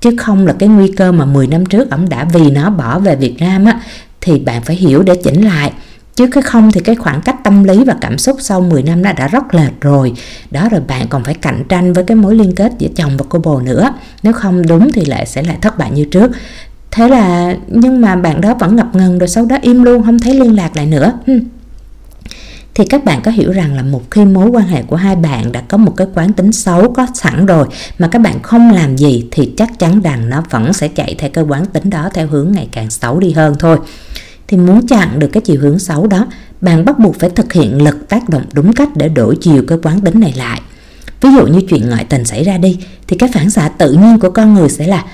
Chứ 0.00 0.16
không 0.18 0.46
là 0.46 0.52
cái 0.58 0.68
nguy 0.68 0.92
cơ 0.96 1.12
mà 1.12 1.24
10 1.24 1.46
năm 1.46 1.66
trước 1.66 1.90
ổng 1.90 2.08
đã 2.08 2.26
vì 2.32 2.50
nó 2.50 2.70
bỏ 2.70 2.98
về 2.98 3.16
Việt 3.16 3.34
Nam 3.38 3.64
á 3.64 3.80
thì 4.20 4.38
bạn 4.38 4.62
phải 4.62 4.76
hiểu 4.76 5.02
để 5.02 5.14
chỉnh 5.24 5.44
lại 5.44 5.72
chứ 6.18 6.26
cái 6.26 6.42
không 6.42 6.72
thì 6.72 6.80
cái 6.80 6.94
khoảng 6.94 7.22
cách 7.22 7.36
tâm 7.44 7.64
lý 7.64 7.84
và 7.84 7.96
cảm 8.00 8.18
xúc 8.18 8.36
sau 8.40 8.60
10 8.60 8.82
năm 8.82 9.02
nó 9.02 9.12
đã 9.12 9.28
rất 9.28 9.54
lệch 9.54 9.80
rồi. 9.80 10.12
Đó 10.50 10.68
rồi 10.70 10.80
bạn 10.88 11.06
còn 11.08 11.24
phải 11.24 11.34
cạnh 11.34 11.64
tranh 11.68 11.92
với 11.92 12.04
cái 12.04 12.16
mối 12.16 12.34
liên 12.34 12.54
kết 12.54 12.72
giữa 12.78 12.88
chồng 12.96 13.16
và 13.16 13.24
cô 13.28 13.38
bồ 13.38 13.60
nữa. 13.60 13.92
Nếu 14.22 14.32
không 14.32 14.66
đúng 14.66 14.92
thì 14.92 15.04
lại 15.04 15.26
sẽ 15.26 15.42
lại 15.42 15.56
thất 15.60 15.78
bại 15.78 15.90
như 15.90 16.04
trước. 16.04 16.30
Thế 16.90 17.08
là, 17.08 17.54
nhưng 17.68 18.00
mà 18.00 18.16
bạn 18.16 18.40
đó 18.40 18.54
vẫn 18.54 18.76
ngập 18.76 18.94
ngừng 18.94 19.18
rồi 19.18 19.28
sau 19.28 19.46
đó 19.46 19.56
im 19.62 19.82
luôn, 19.82 20.04
không 20.04 20.18
thấy 20.18 20.34
liên 20.34 20.56
lạc 20.56 20.76
lại 20.76 20.86
nữa. 20.86 21.12
Thì 22.74 22.84
các 22.84 23.04
bạn 23.04 23.20
có 23.22 23.30
hiểu 23.30 23.52
rằng 23.52 23.74
là 23.74 23.82
một 23.82 24.02
khi 24.10 24.24
mối 24.24 24.48
quan 24.48 24.66
hệ 24.66 24.82
của 24.82 24.96
hai 24.96 25.16
bạn 25.16 25.52
đã 25.52 25.60
có 25.60 25.76
một 25.76 25.92
cái 25.96 26.06
quán 26.14 26.32
tính 26.32 26.52
xấu 26.52 26.92
có 26.92 27.06
sẵn 27.14 27.46
rồi 27.46 27.66
mà 27.98 28.08
các 28.08 28.18
bạn 28.18 28.42
không 28.42 28.70
làm 28.70 28.96
gì 28.96 29.28
thì 29.30 29.52
chắc 29.56 29.78
chắn 29.78 30.00
rằng 30.00 30.30
nó 30.30 30.42
vẫn 30.50 30.72
sẽ 30.72 30.88
chạy 30.88 31.14
theo 31.18 31.30
cái 31.30 31.44
quán 31.44 31.66
tính 31.66 31.90
đó 31.90 32.08
theo 32.14 32.26
hướng 32.26 32.52
ngày 32.52 32.68
càng 32.72 32.90
xấu 32.90 33.20
đi 33.20 33.32
hơn 33.32 33.56
thôi 33.58 33.78
thì 34.48 34.56
muốn 34.56 34.86
chặn 34.86 35.18
được 35.18 35.28
cái 35.32 35.40
chiều 35.40 35.60
hướng 35.60 35.78
xấu 35.78 36.06
đó, 36.06 36.26
bạn 36.60 36.84
bắt 36.84 36.98
buộc 36.98 37.18
phải 37.18 37.30
thực 37.30 37.52
hiện 37.52 37.82
lực 37.82 38.08
tác 38.08 38.28
động 38.28 38.44
đúng 38.52 38.72
cách 38.72 38.88
để 38.94 39.08
đổi 39.08 39.36
chiều 39.40 39.62
cái 39.68 39.78
quán 39.82 40.00
tính 40.00 40.20
này 40.20 40.34
lại. 40.36 40.60
Ví 41.20 41.28
dụ 41.36 41.46
như 41.46 41.60
chuyện 41.68 41.88
ngoại 41.88 42.04
tình 42.04 42.24
xảy 42.24 42.44
ra 42.44 42.58
đi, 42.58 42.78
thì 43.06 43.16
cái 43.16 43.28
phản 43.32 43.50
xạ 43.50 43.68
tự 43.68 43.92
nhiên 43.92 44.18
của 44.20 44.30
con 44.30 44.54
người 44.54 44.68
sẽ 44.68 44.86
là 44.86 45.04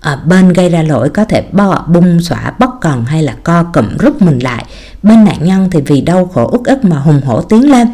ở 0.00 0.16
bên 0.26 0.52
gây 0.52 0.68
ra 0.68 0.82
lỗi 0.82 1.08
có 1.08 1.24
thể 1.24 1.42
bo, 1.52 1.84
bung 1.88 2.20
xỏa 2.20 2.52
bất 2.58 2.70
còn 2.80 3.04
hay 3.04 3.22
là 3.22 3.36
co 3.42 3.62
cụm 3.62 3.96
rút 3.98 4.22
mình 4.22 4.38
lại. 4.38 4.64
Bên 5.02 5.24
nạn 5.24 5.44
nhân 5.44 5.68
thì 5.70 5.80
vì 5.80 6.00
đau 6.00 6.26
khổ, 6.26 6.50
uất 6.52 6.64
ức 6.64 6.84
mà 6.84 6.98
hùng 6.98 7.20
hổ 7.24 7.42
tiến 7.42 7.70
lên. 7.70 7.88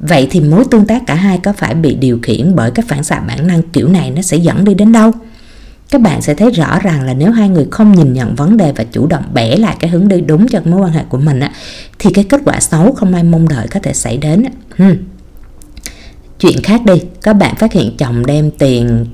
Vậy 0.00 0.28
thì 0.30 0.40
mối 0.40 0.64
tương 0.70 0.86
tác 0.86 1.02
cả 1.06 1.14
hai 1.14 1.38
có 1.38 1.52
phải 1.52 1.74
bị 1.74 1.94
điều 1.94 2.18
khiển 2.22 2.52
bởi 2.56 2.70
các 2.70 2.84
phản 2.88 3.04
xạ 3.04 3.20
bản 3.20 3.46
năng 3.46 3.62
kiểu 3.62 3.88
này 3.88 4.10
nó 4.10 4.22
sẽ 4.22 4.36
dẫn 4.36 4.64
đi 4.64 4.74
đến 4.74 4.92
đâu? 4.92 5.12
Các 5.90 6.00
bạn 6.00 6.22
sẽ 6.22 6.34
thấy 6.34 6.50
rõ 6.50 6.78
ràng 6.78 7.06
là 7.06 7.14
nếu 7.14 7.32
hai 7.32 7.48
người 7.48 7.66
không 7.70 7.92
nhìn 7.92 8.12
nhận 8.12 8.34
vấn 8.34 8.56
đề 8.56 8.72
và 8.76 8.84
chủ 8.84 9.06
động 9.06 9.24
bẻ 9.34 9.56
lại 9.56 9.76
cái 9.80 9.90
hướng 9.90 10.08
đi 10.08 10.20
đúng 10.20 10.48
cho 10.48 10.60
mối 10.64 10.80
quan 10.80 10.92
hệ 10.92 11.02
của 11.08 11.18
mình 11.18 11.40
á, 11.40 11.52
thì 11.98 12.10
cái 12.14 12.24
kết 12.24 12.40
quả 12.44 12.60
xấu 12.60 12.92
không 12.92 13.14
ai 13.14 13.22
mong 13.22 13.48
đợi 13.48 13.66
có 13.68 13.80
thể 13.82 13.92
xảy 13.92 14.16
đến 14.16 14.44
hmm. 14.76 14.96
chuyện 16.40 16.62
khác 16.62 16.80
đi 16.84 17.02
các 17.22 17.32
bạn 17.32 17.56
phát 17.56 17.72
hiện 17.72 17.96
chồng 17.96 18.26
đem 18.26 18.50
tiền 18.50 19.06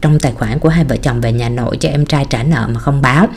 trong 0.00 0.18
tài 0.18 0.32
khoản 0.32 0.58
của 0.58 0.68
hai 0.68 0.84
vợ 0.84 0.96
chồng 0.96 1.20
về 1.20 1.32
nhà 1.32 1.48
nội 1.48 1.76
cho 1.80 1.88
em 1.88 2.06
trai 2.06 2.26
trả 2.30 2.42
nợ 2.42 2.68
mà 2.72 2.80
không 2.80 3.02
báo. 3.02 3.28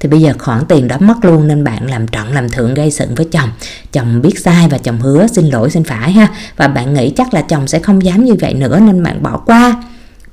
Thì 0.00 0.08
bây 0.08 0.20
giờ 0.20 0.32
khoản 0.38 0.64
tiền 0.68 0.88
đó 0.88 0.96
mất 1.00 1.24
luôn 1.24 1.48
nên 1.48 1.64
bạn 1.64 1.90
làm 1.90 2.08
trận 2.08 2.32
làm 2.32 2.48
thượng 2.48 2.74
gây 2.74 2.90
sự 2.90 3.06
với 3.16 3.28
chồng. 3.32 3.50
Chồng 3.92 4.22
biết 4.22 4.38
sai 4.38 4.68
và 4.68 4.78
chồng 4.78 5.00
hứa 5.00 5.26
xin 5.26 5.46
lỗi 5.46 5.70
xin 5.70 5.84
phải 5.84 6.12
ha. 6.12 6.28
Và 6.56 6.68
bạn 6.68 6.94
nghĩ 6.94 7.10
chắc 7.10 7.34
là 7.34 7.42
chồng 7.42 7.66
sẽ 7.66 7.78
không 7.78 8.04
dám 8.04 8.24
như 8.24 8.34
vậy 8.40 8.54
nữa 8.54 8.80
nên 8.80 9.02
bạn 9.02 9.22
bỏ 9.22 9.36
qua 9.46 9.82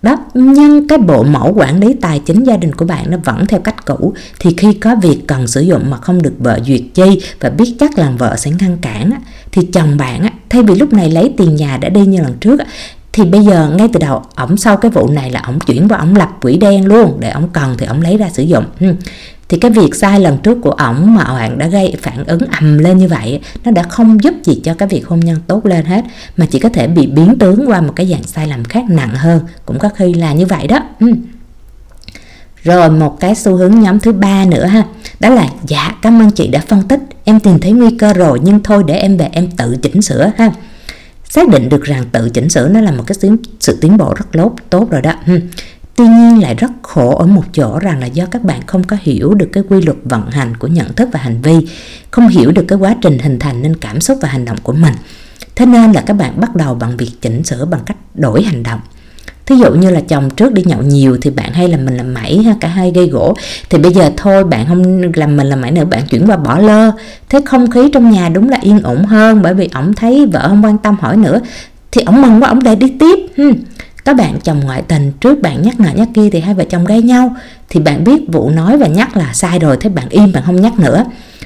đó. 0.07 0.17
Nhưng 0.33 0.87
cái 0.87 0.97
bộ 0.97 1.23
mẫu 1.23 1.53
quản 1.55 1.79
lý 1.79 1.93
tài 1.93 2.19
chính 2.19 2.43
gia 2.43 2.57
đình 2.57 2.75
của 2.75 2.85
bạn 2.85 3.11
nó 3.11 3.17
vẫn 3.25 3.45
theo 3.45 3.59
cách 3.59 3.85
cũ. 3.85 4.13
Thì 4.39 4.53
khi 4.57 4.73
có 4.73 4.95
việc 5.01 5.21
cần 5.27 5.47
sử 5.47 5.61
dụng 5.61 5.89
mà 5.89 5.97
không 5.97 6.21
được 6.21 6.33
vợ 6.39 6.59
duyệt 6.65 6.81
chi 6.93 7.21
và 7.39 7.49
biết 7.49 7.75
chắc 7.79 7.97
là 7.97 8.11
vợ 8.17 8.35
sẽ 8.37 8.51
ngăn 8.59 8.77
cản 8.77 9.11
thì 9.51 9.61
chồng 9.73 9.97
bạn 9.97 10.27
thay 10.49 10.63
vì 10.63 10.75
lúc 10.75 10.93
này 10.93 11.09
lấy 11.09 11.33
tiền 11.37 11.55
nhà 11.55 11.77
đã 11.77 11.89
đi 11.89 12.05
như 12.05 12.21
lần 12.21 12.33
trước 12.39 12.59
thì 13.17 13.23
bây 13.23 13.41
giờ 13.41 13.73
ngay 13.77 13.89
từ 13.93 13.99
đầu 13.99 14.21
ổng 14.35 14.57
sau 14.57 14.77
cái 14.77 14.91
vụ 14.91 15.09
này 15.09 15.31
là 15.31 15.41
ổng 15.41 15.59
chuyển 15.59 15.87
vào 15.87 15.99
ổng 15.99 16.15
lập 16.15 16.29
quỹ 16.41 16.57
đen 16.57 16.85
luôn. 16.85 17.17
Để 17.19 17.29
ổng 17.29 17.49
cần 17.53 17.75
thì 17.77 17.85
ổng 17.85 18.01
lấy 18.01 18.17
ra 18.17 18.29
sử 18.29 18.43
dụng 18.43 18.65
thì 19.49 19.57
cái 19.57 19.71
việc 19.71 19.95
sai 19.95 20.19
lần 20.19 20.37
trước 20.37 20.57
của 20.61 20.71
ổng 20.71 21.15
mà 21.15 21.23
bạn 21.23 21.57
đã 21.57 21.67
gây 21.67 21.95
phản 22.01 22.25
ứng 22.25 22.39
ầm 22.51 22.77
lên 22.77 22.97
như 22.97 23.07
vậy 23.07 23.39
nó 23.63 23.71
đã 23.71 23.83
không 23.83 24.23
giúp 24.23 24.33
gì 24.43 24.61
cho 24.63 24.73
cái 24.73 24.87
việc 24.87 25.07
hôn 25.07 25.19
nhân 25.19 25.37
tốt 25.47 25.65
lên 25.65 25.85
hết, 25.85 26.05
mà 26.37 26.45
chỉ 26.45 26.59
có 26.59 26.69
thể 26.69 26.87
bị 26.87 27.07
biến 27.07 27.35
tướng 27.39 27.69
qua 27.69 27.81
một 27.81 27.93
cái 27.95 28.07
dạng 28.07 28.23
sai 28.23 28.47
lầm 28.47 28.63
khác 28.63 28.83
nặng 28.89 29.15
hơn, 29.15 29.41
cũng 29.65 29.79
có 29.79 29.89
khi 29.89 30.13
là 30.13 30.33
như 30.33 30.45
vậy 30.45 30.67
đó. 30.67 30.79
Ừ. 30.99 31.07
Rồi 32.63 32.89
một 32.89 33.19
cái 33.19 33.35
xu 33.35 33.55
hướng 33.55 33.79
nhóm 33.79 33.99
thứ 33.99 34.11
ba 34.11 34.45
nữa 34.45 34.65
ha, 34.65 34.83
đó 35.19 35.29
là 35.29 35.47
dạ 35.67 35.95
cảm 36.01 36.21
ơn 36.21 36.31
chị 36.31 36.47
đã 36.47 36.59
phân 36.67 36.87
tích, 36.87 36.99
em 37.23 37.39
tìm 37.39 37.59
thấy 37.59 37.71
nguy 37.71 37.97
cơ 37.97 38.13
rồi, 38.13 38.39
nhưng 38.43 38.63
thôi 38.63 38.83
để 38.87 38.93
em 38.93 39.17
về 39.17 39.29
em 39.31 39.51
tự 39.51 39.77
chỉnh 39.81 40.01
sửa 40.01 40.31
ha. 40.37 40.51
Xác 41.29 41.49
định 41.49 41.69
được 41.69 41.83
rằng 41.83 42.05
tự 42.11 42.29
chỉnh 42.29 42.49
sửa 42.49 42.67
nó 42.67 42.81
là 42.81 42.91
một 42.91 43.03
cái 43.07 43.15
sự 43.59 43.77
tiến 43.81 43.97
bộ 43.97 44.13
rất 44.17 44.35
lốt, 44.35 44.51
tốt 44.69 44.91
rồi 44.91 45.01
đó. 45.01 45.13
Ừ 45.27 45.39
tuy 45.97 46.07
nhiên 46.07 46.41
lại 46.41 46.55
rất 46.55 46.71
khổ 46.81 47.15
ở 47.15 47.25
một 47.25 47.43
chỗ 47.53 47.79
rằng 47.79 47.99
là 47.99 48.05
do 48.05 48.25
các 48.25 48.43
bạn 48.43 48.61
không 48.67 48.83
có 48.83 48.97
hiểu 49.01 49.33
được 49.33 49.49
cái 49.53 49.63
quy 49.69 49.81
luật 49.81 49.97
vận 50.03 50.29
hành 50.29 50.57
của 50.57 50.67
nhận 50.67 50.93
thức 50.93 51.09
và 51.11 51.19
hành 51.19 51.41
vi, 51.41 51.67
không 52.11 52.27
hiểu 52.27 52.51
được 52.51 52.65
cái 52.67 52.77
quá 52.77 52.95
trình 53.01 53.19
hình 53.19 53.39
thành 53.39 53.61
nên 53.61 53.75
cảm 53.75 54.01
xúc 54.01 54.17
và 54.21 54.29
hành 54.29 54.45
động 54.45 54.57
của 54.63 54.73
mình. 54.73 54.93
Thế 55.55 55.65
nên 55.65 55.91
là 55.91 56.01
các 56.01 56.13
bạn 56.13 56.39
bắt 56.39 56.55
đầu 56.55 56.75
bằng 56.75 56.97
việc 56.97 57.11
chỉnh 57.21 57.43
sửa 57.43 57.65
bằng 57.65 57.81
cách 57.85 57.97
đổi 58.15 58.43
hành 58.43 58.63
động. 58.63 58.79
Thí 59.45 59.55
dụ 59.55 59.73
như 59.73 59.89
là 59.89 59.99
chồng 59.99 60.29
trước 60.29 60.53
đi 60.53 60.63
nhậu 60.65 60.81
nhiều 60.81 61.17
thì 61.21 61.29
bạn 61.29 61.53
hay 61.53 61.67
là 61.67 61.77
mình 61.77 61.97
làm 61.97 62.13
mẩy 62.13 62.43
ha, 62.43 62.55
cả 62.59 62.67
hai 62.67 62.91
gây 62.91 63.07
gỗ. 63.07 63.35
Thì 63.69 63.77
bây 63.77 63.93
giờ 63.93 64.11
thôi, 64.17 64.43
bạn 64.43 64.65
không 64.67 65.01
làm 65.15 65.37
mình 65.37 65.47
làm 65.47 65.61
mẩy 65.61 65.71
nữa, 65.71 65.85
bạn 65.85 66.01
chuyển 66.09 66.27
qua 66.27 66.37
bỏ 66.37 66.59
lơ. 66.59 66.91
Thế 67.29 67.39
không 67.45 67.71
khí 67.71 67.89
trong 67.93 68.11
nhà 68.11 68.29
đúng 68.29 68.49
là 68.49 68.57
yên 68.61 68.81
ổn 68.81 69.05
hơn 69.05 69.41
bởi 69.41 69.53
vì 69.53 69.69
ổng 69.73 69.93
thấy 69.93 70.25
vợ 70.33 70.47
không 70.47 70.65
quan 70.65 70.77
tâm 70.77 70.95
hỏi 70.99 71.17
nữa. 71.17 71.39
Thì 71.91 72.01
ổng 72.05 72.21
mừng 72.21 72.43
quá, 72.43 72.49
ổng 72.49 72.63
để 72.63 72.75
đi 72.75 72.93
tiếp. 72.99 73.19
Hmm 73.37 73.53
các 74.07 74.15
bạn 74.15 74.39
chồng 74.43 74.59
ngoại 74.59 74.81
tình 74.81 75.11
trước 75.21 75.41
bạn 75.41 75.61
nhắc 75.61 75.79
nọ 75.79 75.89
nhắc 75.95 76.07
kia 76.13 76.29
thì 76.31 76.39
hai 76.39 76.53
vợ 76.53 76.63
chồng 76.69 76.85
gây 76.85 77.01
nhau. 77.01 77.35
Thì 77.69 77.79
bạn 77.79 78.03
biết 78.03 78.21
vụ 78.31 78.49
nói 78.49 78.77
và 78.77 78.87
nhắc 78.87 79.17
là 79.17 79.33
sai 79.33 79.59
rồi 79.59 79.77
thế 79.81 79.89
bạn 79.89 80.09
im 80.09 80.31
bạn 80.33 80.43
không 80.45 80.61
nhắc 80.61 80.79
nữa. 80.79 81.05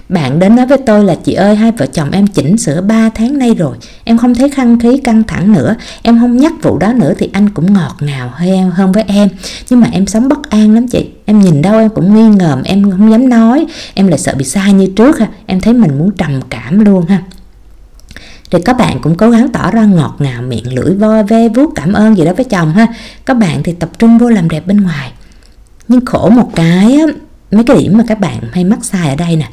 Bạn 0.10 0.40
đến 0.40 0.56
nói 0.56 0.66
với 0.66 0.78
tôi 0.78 1.04
là 1.04 1.16
chị 1.16 1.34
ơi 1.34 1.56
hai 1.56 1.72
vợ 1.72 1.86
chồng 1.86 2.12
em 2.12 2.28
chỉnh 2.28 2.58
sửa 2.58 2.82
3 2.82 3.10
tháng 3.16 3.38
nay 3.38 3.54
rồi. 3.54 3.78
Em 4.04 4.18
không 4.18 4.36
thấy 4.36 4.50
khăn 4.50 4.80
khí 4.80 4.98
căng 4.98 5.24
thẳng 5.24 5.54
nữa. 5.54 5.76
Em 6.02 6.20
không 6.20 6.38
nhắc 6.38 6.54
vụ 6.62 6.78
đó 6.78 6.94
nữa 6.94 7.14
thì 7.18 7.30
anh 7.34 7.50
cũng 7.50 7.74
ngọt 7.74 7.96
ngào 8.00 8.32
hơn, 8.34 8.72
hơn 8.72 8.92
với 8.92 9.04
em. 9.08 9.30
Nhưng 9.70 9.80
mà 9.80 9.88
em 9.92 10.08
sống 10.08 10.30
bất 10.30 10.50
an 10.50 10.74
lắm 10.74 10.88
chị. 10.88 11.10
Em 11.26 11.40
nhìn 11.40 11.62
đâu 11.62 11.80
em 11.80 11.90
cũng 11.90 12.16
nghi 12.16 12.36
ngờ 12.36 12.58
em 12.64 12.92
không 12.92 13.12
dám 13.12 13.30
nói. 13.30 13.66
Em 13.94 14.08
lại 14.08 14.18
sợ 14.18 14.34
bị 14.38 14.46
sai 14.46 14.74
như 14.74 14.88
trước 14.96 15.20
ha. 15.20 15.28
Em 15.46 15.62
thấy 15.62 15.74
mình 15.74 16.00
muốn 16.00 16.12
trầm 16.12 16.42
cảm 16.50 16.80
luôn 16.80 17.06
ha 17.06 17.22
thì 18.52 18.60
các 18.66 18.78
bạn 18.78 19.00
cũng 19.02 19.16
cố 19.16 19.30
gắng 19.30 19.48
tỏ 19.54 19.72
ra 19.72 19.86
ngọt 19.86 20.16
ngào 20.20 20.42
miệng 20.42 20.74
lưỡi 20.74 20.96
vo 20.96 21.24
ve 21.24 21.50
vuốt 21.50 21.72
cảm 21.76 21.94
ơn 21.94 22.18
gì 22.18 22.26
đó 22.26 22.32
với 22.34 22.46
chồng 22.46 22.72
ha. 22.72 22.88
Các 23.26 23.34
bạn 23.34 23.64
thì 23.64 23.74
tập 23.74 23.90
trung 24.00 24.18
vô 24.18 24.30
làm 24.30 24.50
đẹp 24.50 24.68
bên 24.68 24.78
ngoài. 24.78 25.12
Nhưng 25.88 26.06
khổ 26.06 26.30
một 26.30 26.52
cái 26.56 26.96
á, 26.96 27.06
mấy 27.52 27.64
cái 27.64 27.78
điểm 27.78 27.98
mà 27.98 28.04
các 28.08 28.20
bạn 28.20 28.40
hay 28.52 28.64
mắc 28.64 28.86
sai 28.86 29.10
ở 29.10 29.16
đây 29.16 29.36
nè. 29.36 29.50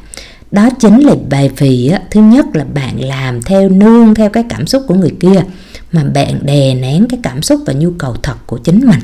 Đó 0.51 0.69
chính 0.79 0.99
là 0.99 1.15
bài 1.29 1.49
vì 1.57 1.89
á, 1.89 1.99
thứ 2.11 2.21
nhất 2.21 2.45
là 2.53 2.65
bạn 2.73 3.03
làm 3.03 3.41
theo 3.41 3.69
nương 3.69 4.15
theo 4.15 4.29
cái 4.29 4.43
cảm 4.49 4.67
xúc 4.67 4.83
của 4.87 4.95
người 4.95 5.13
kia 5.19 5.43
mà 5.91 6.03
bạn 6.03 6.39
đè 6.41 6.73
nén 6.73 7.07
cái 7.09 7.19
cảm 7.23 7.41
xúc 7.41 7.61
và 7.65 7.73
nhu 7.73 7.91
cầu 7.97 8.15
thật 8.23 8.35
của 8.45 8.57
chính 8.57 8.79
mình. 8.85 8.99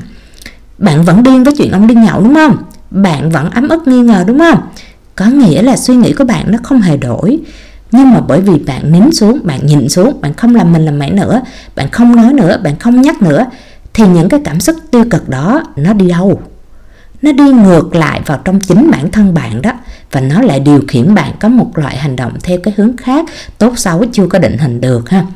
Bạn 0.78 1.04
vẫn 1.04 1.22
điên 1.22 1.44
với 1.44 1.54
chuyện 1.56 1.70
ông 1.70 1.86
đi 1.86 1.94
nhậu 1.94 2.20
đúng 2.20 2.34
không? 2.34 2.56
Bạn 2.90 3.30
vẫn 3.30 3.50
ấm 3.50 3.68
ức 3.68 3.88
nghi 3.88 4.00
ngờ 4.00 4.24
đúng 4.26 4.38
không? 4.38 4.58
Có 5.14 5.26
nghĩa 5.26 5.62
là 5.62 5.76
suy 5.76 5.94
nghĩ 5.94 6.12
của 6.12 6.24
bạn 6.24 6.50
nó 6.50 6.58
không 6.62 6.80
hề 6.80 6.96
đổi 6.96 7.38
nhưng 7.92 8.12
mà 8.12 8.20
bởi 8.20 8.40
vì 8.40 8.58
bạn 8.58 8.92
nín 8.92 9.12
xuống, 9.12 9.40
bạn 9.44 9.66
nhìn 9.66 9.88
xuống, 9.88 10.20
bạn 10.20 10.34
không 10.34 10.54
làm 10.54 10.72
mình 10.72 10.84
làm 10.84 10.98
mẹ 10.98 11.10
nữa, 11.10 11.40
bạn 11.76 11.90
không 11.90 12.16
nói 12.16 12.32
nữa, 12.32 12.60
bạn 12.62 12.76
không 12.78 13.02
nhắc 13.02 13.22
nữa, 13.22 13.46
thì 13.94 14.06
những 14.06 14.28
cái 14.28 14.40
cảm 14.44 14.60
xúc 14.60 14.76
tiêu 14.90 15.04
cực 15.10 15.28
đó, 15.28 15.62
nó 15.76 15.92
đi 15.92 16.08
đâu? 16.08 16.40
Nó 17.22 17.32
đi 17.32 17.44
ngược 17.44 17.94
lại 17.94 18.20
vào 18.26 18.38
trong 18.44 18.60
chính 18.60 18.90
bản 18.90 19.10
thân 19.10 19.34
bạn 19.34 19.62
đó, 19.62 19.72
và 20.12 20.20
nó 20.20 20.42
lại 20.42 20.60
điều 20.60 20.80
khiển 20.88 21.14
bạn 21.14 21.32
có 21.40 21.48
một 21.48 21.78
loại 21.78 21.96
hành 21.96 22.16
động 22.16 22.32
theo 22.42 22.58
cái 22.62 22.74
hướng 22.76 22.96
khác, 22.96 23.24
tốt 23.58 23.72
xấu 23.76 24.04
chưa 24.12 24.26
có 24.26 24.38
định 24.38 24.58
hình 24.58 24.80
được 24.80 25.10
ha. 25.10 25.26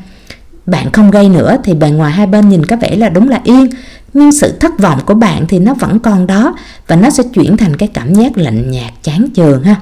Bạn 0.66 0.92
không 0.92 1.11
gây 1.11 1.28
nữa 1.28 1.57
thì 1.64 1.75
bề 1.75 1.90
ngoài 1.90 2.12
hai 2.12 2.26
bên 2.26 2.49
nhìn 2.49 2.66
có 2.66 2.76
vẻ 2.76 2.97
là 2.97 3.09
đúng 3.09 3.28
là 3.28 3.40
yên, 3.45 3.66
nhưng 4.14 4.33
sự 4.33 4.52
thất 4.61 4.78
vọng 4.78 5.00
của 5.07 5.14
bạn 5.14 5.47
thì 5.49 5.59
nó 5.59 5.75
vẫn 5.75 5.99
còn 5.99 6.26
đó, 6.26 6.57
và 6.87 6.97
nó 6.97 7.11
sẽ 7.11 7.23
chuyển 7.35 7.57
thành 7.57 7.76
cái 7.76 7.88
cảm 7.95 8.14
giác 8.14 8.37
lạnh 8.37 8.71
nhạt, 8.71 8.92
chán 9.02 9.26
chường 9.35 9.62
ha 9.62 9.76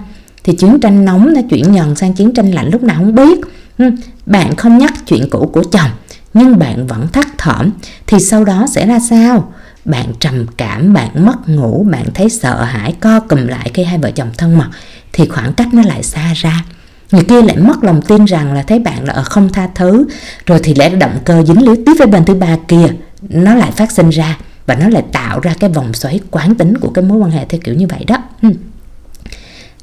thì 0.48 0.54
chiến 0.54 0.80
tranh 0.80 1.04
nóng 1.04 1.34
nó 1.34 1.40
chuyển 1.50 1.74
dần 1.74 1.94
sang 1.94 2.14
chiến 2.14 2.34
tranh 2.34 2.50
lạnh, 2.50 2.70
lúc 2.72 2.82
nào 2.82 2.96
không 2.96 3.14
biết. 3.14 3.40
Ừ, 3.78 3.90
bạn 4.26 4.56
không 4.56 4.78
nhắc 4.78 4.94
chuyện 5.06 5.28
cũ 5.30 5.50
của 5.52 5.62
chồng, 5.62 5.90
nhưng 6.34 6.58
bạn 6.58 6.86
vẫn 6.86 7.08
thắt 7.08 7.38
thỏm. 7.38 7.70
Thì 8.06 8.20
sau 8.20 8.44
đó 8.44 8.66
sẽ 8.70 8.86
ra 8.86 8.98
sao? 9.10 9.52
Bạn 9.84 10.06
trầm 10.20 10.46
cảm, 10.56 10.92
bạn 10.92 11.26
mất 11.26 11.48
ngủ, 11.48 11.86
bạn 11.90 12.04
thấy 12.14 12.30
sợ 12.30 12.62
hãi, 12.62 12.94
co 13.00 13.20
cùm 13.20 13.46
lại 13.46 13.70
khi 13.74 13.84
hai 13.84 13.98
vợ 13.98 14.10
chồng 14.10 14.28
thân 14.38 14.58
mật. 14.58 14.68
Thì 15.12 15.26
khoảng 15.26 15.52
cách 15.52 15.68
nó 15.72 15.82
lại 15.82 16.02
xa 16.02 16.32
ra. 16.36 16.64
Người 17.12 17.24
kia 17.24 17.42
lại 17.42 17.56
mất 17.56 17.84
lòng 17.84 18.02
tin 18.02 18.24
rằng 18.24 18.52
là 18.52 18.62
thấy 18.62 18.78
bạn 18.78 19.04
là 19.04 19.12
ở 19.12 19.22
không 19.22 19.52
tha 19.52 19.68
thứ. 19.74 20.06
Rồi 20.46 20.60
thì 20.62 20.74
lẽ 20.74 20.88
động 20.88 21.18
cơ 21.24 21.42
dính 21.42 21.62
líu 21.62 21.76
tiếp 21.86 21.94
với 21.98 22.06
bên 22.06 22.24
thứ 22.24 22.34
ba 22.34 22.56
kia, 22.68 22.86
nó 23.28 23.54
lại 23.54 23.70
phát 23.70 23.92
sinh 23.92 24.10
ra 24.10 24.38
và 24.66 24.74
nó 24.74 24.88
lại 24.88 25.02
tạo 25.12 25.40
ra 25.40 25.54
cái 25.60 25.70
vòng 25.70 25.94
xoáy 25.94 26.20
quán 26.30 26.54
tính 26.54 26.78
của 26.78 26.90
cái 26.90 27.04
mối 27.04 27.18
quan 27.18 27.30
hệ 27.30 27.44
theo 27.44 27.60
kiểu 27.64 27.74
như 27.74 27.86
vậy 27.86 28.04
đó. 28.04 28.16
Ừ 28.42 28.48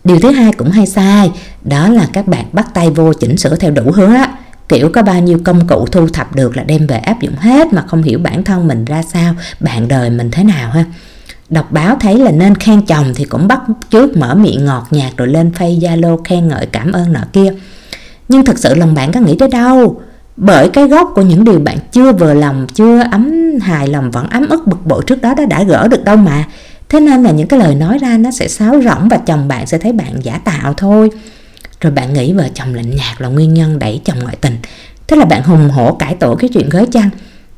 điều 0.05 0.19
thứ 0.19 0.31
hai 0.31 0.51
cũng 0.53 0.71
hay 0.71 0.87
sai, 0.87 1.31
đó 1.63 1.89
là 1.89 2.07
các 2.13 2.27
bạn 2.27 2.45
bắt 2.53 2.73
tay 2.73 2.89
vô 2.89 3.13
chỉnh 3.13 3.37
sửa 3.37 3.55
theo 3.55 3.71
đủ 3.71 3.91
hướng 3.91 4.13
á. 4.13 4.37
Kiểu 4.69 4.89
có 4.93 5.01
bao 5.01 5.21
nhiêu 5.21 5.39
công 5.43 5.67
cụ 5.67 5.85
thu 5.91 6.07
thập 6.07 6.35
được 6.35 6.57
là 6.57 6.63
đem 6.63 6.87
về 6.87 6.97
áp 6.97 7.21
dụng 7.21 7.35
hết 7.35 7.73
mà 7.73 7.83
không 7.87 8.03
hiểu 8.03 8.19
bản 8.19 8.43
thân 8.43 8.67
mình 8.67 8.85
ra 8.85 9.03
sao, 9.13 9.35
bạn 9.59 9.87
đời 9.87 10.09
mình 10.09 10.31
thế 10.31 10.43
nào 10.43 10.71
ha. 10.71 10.85
Đọc 11.49 11.71
báo 11.71 11.97
thấy 11.99 12.17
là 12.17 12.31
nên 12.31 12.55
khen 12.55 12.81
chồng 12.81 13.13
thì 13.15 13.25
cũng 13.25 13.47
bắt 13.47 13.61
trước 13.89 14.17
mở 14.17 14.35
miệng 14.35 14.65
ngọt 14.65 14.87
nhạt 14.91 15.17
rồi 15.17 15.27
lên 15.27 15.51
phay 15.51 15.79
zalo 15.81 16.17
khen 16.23 16.47
ngợi 16.47 16.65
cảm 16.65 16.91
ơn 16.91 17.13
nọ 17.13 17.19
kia. 17.33 17.53
Nhưng 18.29 18.45
thực 18.45 18.59
sự 18.59 18.75
lòng 18.75 18.93
bạn 18.93 19.11
có 19.11 19.19
nghĩ 19.19 19.35
tới 19.39 19.49
đâu? 19.49 20.01
Bởi 20.37 20.69
cái 20.69 20.87
gốc 20.87 21.11
của 21.15 21.21
những 21.21 21.43
điều 21.43 21.59
bạn 21.59 21.77
chưa 21.91 22.11
vừa 22.11 22.33
lòng, 22.33 22.67
chưa 22.73 23.01
ấm 23.11 23.31
hài 23.61 23.87
lòng, 23.87 24.11
vẫn 24.11 24.27
ấm 24.29 24.49
ức 24.49 24.67
bực 24.67 24.85
bội 24.85 25.03
trước 25.07 25.21
đó 25.21 25.33
đó 25.33 25.45
đã 25.45 25.63
gỡ 25.63 25.87
được 25.87 26.03
đâu 26.03 26.17
mà 26.17 26.43
thế 26.89 26.99
nên 26.99 27.23
là 27.23 27.31
những 27.31 27.47
cái 27.47 27.59
lời 27.59 27.75
nói 27.75 27.97
ra 27.97 28.17
nó 28.17 28.31
sẽ 28.31 28.47
sáo 28.47 28.81
rỗng 28.81 29.07
và 29.09 29.17
chồng 29.17 29.47
bạn 29.47 29.65
sẽ 29.65 29.77
thấy 29.77 29.91
bạn 29.91 30.13
giả 30.23 30.37
tạo 30.37 30.73
thôi. 30.73 31.09
Rồi 31.81 31.91
bạn 31.91 32.13
nghĩ 32.13 32.33
vợ 32.33 32.47
chồng 32.53 32.73
lạnh 32.75 32.95
nhạt 32.95 33.21
là 33.21 33.27
nguyên 33.27 33.53
nhân 33.53 33.79
đẩy 33.79 34.01
chồng 34.05 34.19
ngoại 34.19 34.35
tình. 34.41 34.57
Thế 35.07 35.17
là 35.17 35.25
bạn 35.25 35.43
hùng 35.43 35.69
hổ 35.69 35.93
cải 35.93 36.15
tổ 36.15 36.35
cái 36.35 36.49
chuyện 36.53 36.69
gới 36.69 36.85
chăng? 36.91 37.09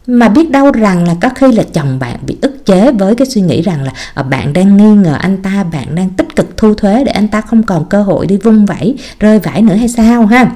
Mà 0.07 0.29
biết 0.29 0.51
đâu 0.51 0.71
rằng 0.71 1.07
là 1.07 1.15
có 1.21 1.29
khi 1.35 1.51
là 1.51 1.63
chồng 1.73 1.99
bạn 1.99 2.17
bị 2.27 2.37
ức 2.41 2.65
chế 2.65 2.91
với 2.91 3.15
cái 3.15 3.27
suy 3.27 3.41
nghĩ 3.41 3.61
rằng 3.61 3.83
là 3.83 3.91
ờ, 4.13 4.23
bạn 4.23 4.53
đang 4.53 4.77
nghi 4.77 4.91
ngờ 5.03 5.17
anh 5.19 5.37
ta, 5.37 5.63
bạn 5.73 5.95
đang 5.95 6.09
tích 6.09 6.35
cực 6.35 6.57
thu 6.57 6.73
thuế 6.73 7.03
để 7.03 7.11
anh 7.11 7.27
ta 7.27 7.41
không 7.41 7.63
còn 7.63 7.85
cơ 7.89 8.03
hội 8.03 8.27
đi 8.27 8.37
vung 8.37 8.65
vẩy 8.65 8.97
rơi 9.19 9.39
vãi 9.39 9.61
nữa 9.61 9.75
hay 9.75 9.87
sao 9.89 10.25
ha? 10.25 10.51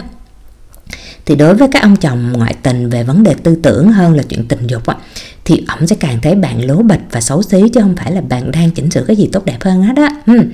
Thì 1.32 1.38
đối 1.38 1.56
với 1.56 1.68
các 1.72 1.82
ông 1.82 1.96
chồng 1.96 2.34
ngoại 2.34 2.56
tình 2.64 2.90
về 2.90 3.04
vấn 3.04 3.24
đề 3.24 3.34
tư 3.34 3.56
tưởng 3.64 3.92
hơn 3.92 4.14
là 4.14 4.24
chuyện 4.24 4.48
tình 4.48 4.68
dục 4.68 4.86
á, 4.86 4.96
thì 5.46 5.64
ổng 5.68 5.88
sẽ 5.88 5.96
càng 6.00 6.20
thấy 6.22 6.36
bạn 6.36 6.66
lố 6.66 6.82
bịch 6.82 7.00
và 7.12 7.22
xấu 7.22 7.42
xí 7.42 7.70
chứ 7.74 7.82
không 7.82 7.96
phải 7.96 8.12
là 8.12 8.22
bạn 8.22 8.52
đang 8.52 8.72
chỉnh 8.72 8.92
sửa 8.92 9.04
cái 9.08 9.16
gì 9.16 9.30
tốt 9.32 9.46
đẹp 9.46 9.58
hơn 9.62 9.84
hết 9.84 9.94
á. 9.96 10.10
Uhm. 10.32 10.50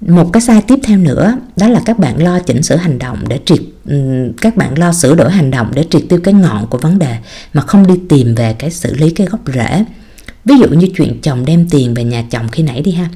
một 0.00 0.30
cái 0.32 0.40
sai 0.40 0.62
tiếp 0.62 0.78
theo 0.82 0.98
nữa, 0.98 1.36
đó 1.56 1.68
là 1.68 1.82
các 1.84 1.98
bạn 1.98 2.22
lo 2.22 2.38
chỉnh 2.38 2.62
sửa 2.62 2.76
hành 2.76 2.98
động 2.98 3.24
để 3.28 3.40
triệt 3.44 3.60
ừ, 3.86 3.96
các 4.40 4.56
bạn 4.56 4.78
lo 4.78 4.92
sửa 4.92 5.14
đổi 5.14 5.30
hành 5.30 5.50
động 5.50 5.70
để 5.74 5.84
triệt 5.90 6.02
tiêu 6.08 6.20
cái 6.24 6.34
ngọn 6.34 6.66
của 6.66 6.78
vấn 6.78 6.98
đề 6.98 7.16
mà 7.54 7.62
không 7.62 7.86
đi 7.86 7.94
tìm 8.08 8.34
về 8.34 8.54
cái 8.58 8.70
xử 8.70 8.94
lý 8.94 9.10
cái 9.10 9.26
gốc 9.26 9.40
rễ. 9.54 9.84
Ví 10.44 10.54
dụ 10.58 10.68
như 10.68 10.88
chuyện 10.96 11.20
chồng 11.22 11.44
đem 11.44 11.68
tiền 11.70 11.94
về 11.94 12.04
nhà 12.04 12.24
chồng 12.30 12.48
khi 12.48 12.62
nãy 12.62 12.82
đi 12.82 12.92
ha. 12.92 13.08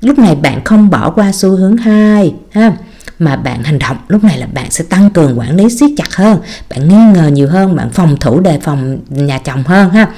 Lúc 0.00 0.18
này 0.18 0.34
bạn 0.34 0.64
không 0.64 0.90
bỏ 0.90 1.10
qua 1.10 1.32
xu 1.32 1.50
hướng 1.50 1.76
hai, 1.76 2.34
ha 2.50 2.76
mà 3.24 3.36
bạn 3.36 3.62
hành 3.62 3.78
động 3.78 3.96
lúc 4.08 4.24
này 4.24 4.38
là 4.38 4.46
bạn 4.54 4.70
sẽ 4.70 4.84
tăng 4.84 5.10
cường 5.10 5.38
quản 5.38 5.56
lý 5.56 5.68
siết 5.68 5.90
chặt 5.96 6.14
hơn 6.14 6.38
bạn 6.70 6.88
nghi 6.88 7.12
ngờ 7.14 7.28
nhiều 7.28 7.48
hơn 7.48 7.76
bạn 7.76 7.90
phòng 7.90 8.16
thủ 8.20 8.40
đề 8.40 8.58
phòng 8.62 8.98
nhà 9.10 9.38
chồng 9.38 9.62
hơn 9.66 9.90
ha. 9.90 10.08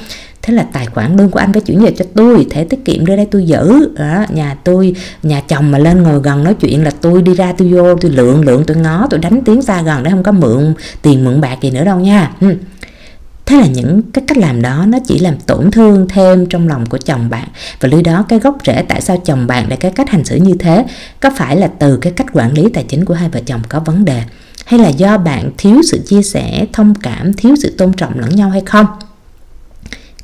Thế 0.42 0.54
là 0.54 0.66
tài 0.73 0.87
khoản 0.87 1.16
lương 1.16 1.30
của 1.30 1.38
anh 1.38 1.52
phải 1.52 1.62
chuyển 1.62 1.80
về 1.80 1.92
cho 1.99 2.04
tôi 2.14 2.46
thẻ 2.50 2.64
tiết 2.64 2.84
kiệm 2.84 3.06
đưa 3.06 3.16
đây 3.16 3.26
tôi 3.30 3.44
giữ. 3.46 3.88
Đó, 3.99 4.25
nhà 4.28 4.56
tôi 4.64 4.94
nhà 5.23 5.40
chồng 5.49 5.70
mà 5.70 5.78
lên 5.78 6.02
ngồi 6.02 6.20
gần 6.20 6.44
nói 6.44 6.54
chuyện 6.54 6.84
là 6.84 6.90
tôi 7.00 7.23
đi 7.23 7.34
ra 7.34 7.52
tôi 7.58 7.68
vô 7.73 7.94
tôi 7.94 8.11
lượng 8.11 8.44
lượng 8.44 8.64
tôi 8.66 8.76
ngó 8.76 9.06
tôi 9.11 9.20
đánh 9.20 9.40
tiếng 9.44 9.62
xa 9.62 9.82
gần 9.82 10.02
để 10.02 10.11
không 10.11 10.23
có 10.23 10.32
mượn 10.32 10.75
tiền 11.02 11.25
mượn 11.25 11.40
bạc 11.40 11.56
gì 11.62 11.70
nữa 11.70 11.84
đâu 11.84 12.00
nha. 12.00 12.30
Ừ 12.40 12.54
thế 13.46 13.56
là 13.56 13.66
những 13.66 14.02
cái 14.12 14.24
cách 14.26 14.38
làm 14.38 14.62
đó 14.62 14.84
nó 14.88 14.98
chỉ 15.06 15.18
làm 15.18 15.34
tổn 15.46 15.70
thương 15.70 16.08
thêm 16.08 16.46
trong 16.46 16.68
lòng 16.68 16.86
của 16.86 16.98
chồng 16.98 17.30
bạn. 17.30 17.48
Và 17.80 17.88
lý 17.88 18.02
đó, 18.02 18.24
cái 18.28 18.38
gốc 18.38 18.58
rễ 18.66 18.82
tại 18.88 19.00
sao 19.00 19.16
chồng 19.24 19.46
bạn 19.46 19.68
lại 19.68 19.76
cái 19.76 19.90
cách 19.90 20.10
hành 20.10 20.24
xử 20.24 20.36
như 20.36 20.54
thế, 20.58 20.84
có 21.20 21.30
phải 21.36 21.56
là 21.56 21.66
từ 21.78 21.96
cái 21.96 22.12
cách 22.12 22.26
quản 22.32 22.52
lý 22.52 22.68
tài 22.74 22.84
chính 22.84 23.04
của 23.04 23.14
hai 23.14 23.28
vợ 23.28 23.40
chồng 23.46 23.60
có 23.68 23.80
vấn 23.80 24.04
đề, 24.04 24.22
hay 24.66 24.80
là 24.80 24.88
do 24.88 25.18
bạn 25.18 25.50
thiếu 25.58 25.82
sự 25.82 26.00
chia 26.06 26.22
sẻ, 26.22 26.66
thông 26.72 26.94
cảm, 26.94 27.32
thiếu 27.32 27.54
sự 27.62 27.74
tôn 27.78 27.92
trọng 27.92 28.18
lẫn 28.18 28.36
nhau 28.36 28.50
hay 28.50 28.62
không? 28.66 28.86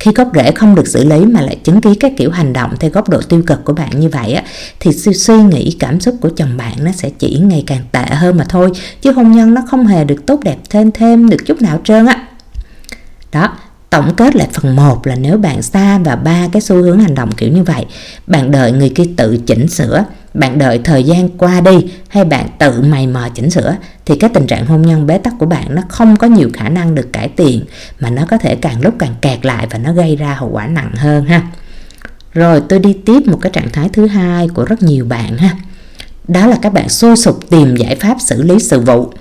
Khi 0.00 0.12
gốc 0.12 0.28
rễ 0.34 0.52
không 0.52 0.74
được 0.74 0.88
xử 0.88 1.04
lý 1.04 1.26
mà 1.26 1.40
lại 1.40 1.56
chứng 1.64 1.80
kiến 1.80 1.94
các 2.00 2.12
kiểu 2.16 2.30
hành 2.30 2.52
động 2.52 2.74
theo 2.80 2.90
góc 2.90 3.08
độ 3.08 3.20
tiêu 3.20 3.42
cực 3.46 3.64
của 3.64 3.72
bạn 3.72 4.00
như 4.00 4.08
vậy 4.08 4.32
á, 4.32 4.42
thì 4.80 4.92
suy 4.92 5.42
nghĩ, 5.42 5.76
cảm 5.80 6.00
xúc 6.00 6.14
của 6.20 6.30
chồng 6.36 6.56
bạn 6.56 6.72
nó 6.80 6.92
sẽ 6.92 7.10
chỉ 7.18 7.38
ngày 7.42 7.64
càng 7.66 7.82
tệ 7.92 8.04
hơn 8.10 8.36
mà 8.36 8.44
thôi, 8.48 8.70
chứ 9.00 9.12
hôn 9.12 9.32
nhân 9.32 9.54
nó 9.54 9.62
không 9.70 9.86
hề 9.86 10.04
được 10.04 10.26
tốt 10.26 10.40
đẹp 10.44 10.56
thêm 10.70 10.90
thêm 10.92 11.28
được 11.28 11.46
chút 11.46 11.62
nào 11.62 11.80
trơn 11.84 12.06
á 12.06 12.26
đó, 13.32 13.56
tổng 13.90 14.14
kết 14.14 14.36
lại 14.36 14.48
phần 14.52 14.76
1 14.76 15.06
là 15.06 15.16
nếu 15.16 15.38
bạn 15.38 15.62
xa 15.62 15.98
vào 15.98 16.16
ba 16.16 16.48
cái 16.52 16.62
xu 16.62 16.76
hướng 16.76 17.00
hành 17.00 17.14
động 17.14 17.32
kiểu 17.32 17.52
như 17.52 17.62
vậy, 17.62 17.86
bạn 18.26 18.50
đợi 18.50 18.72
người 18.72 18.88
kia 18.88 19.04
tự 19.16 19.36
chỉnh 19.46 19.68
sửa, 19.68 20.04
bạn 20.34 20.58
đợi 20.58 20.80
thời 20.84 21.04
gian 21.04 21.28
qua 21.28 21.60
đi 21.60 21.86
hay 22.08 22.24
bạn 22.24 22.46
tự 22.58 22.80
mày 22.82 23.06
mò 23.06 23.28
chỉnh 23.34 23.50
sửa, 23.50 23.76
thì 24.06 24.16
cái 24.16 24.30
tình 24.34 24.46
trạng 24.46 24.66
hôn 24.66 24.82
nhân 24.82 25.06
bế 25.06 25.18
tắc 25.18 25.34
của 25.38 25.46
bạn 25.46 25.74
nó 25.74 25.82
không 25.88 26.16
có 26.16 26.26
nhiều 26.26 26.50
khả 26.54 26.68
năng 26.68 26.94
được 26.94 27.12
cải 27.12 27.30
thiện, 27.36 27.64
mà 28.00 28.10
nó 28.10 28.22
có 28.30 28.38
thể 28.38 28.54
càng 28.54 28.80
lúc 28.80 28.94
càng 28.98 29.14
kẹt 29.20 29.46
lại 29.46 29.66
và 29.70 29.78
nó 29.78 29.92
gây 29.92 30.16
ra 30.16 30.34
hậu 30.34 30.48
quả 30.48 30.66
nặng 30.66 30.92
hơn 30.94 31.24
ha. 31.24 31.42
Rồi, 32.32 32.62
tôi 32.68 32.78
đi 32.78 32.92
tiếp 32.92 33.22
một 33.26 33.38
cái 33.42 33.52
trạng 33.52 33.70
thái 33.72 33.88
thứ 33.92 34.06
hai 34.06 34.48
của 34.48 34.64
rất 34.64 34.82
nhiều 34.82 35.04
bạn 35.04 35.36
ha. 35.36 35.56
Đó 36.28 36.46
là 36.46 36.56
các 36.62 36.72
bạn 36.72 36.88
sôi 36.88 37.16
sục 37.16 37.50
tìm 37.50 37.76
giải 37.76 37.96
pháp 37.96 38.16
xử 38.20 38.42
lý 38.42 38.58
sự 38.58 38.80
vụ 38.80 39.12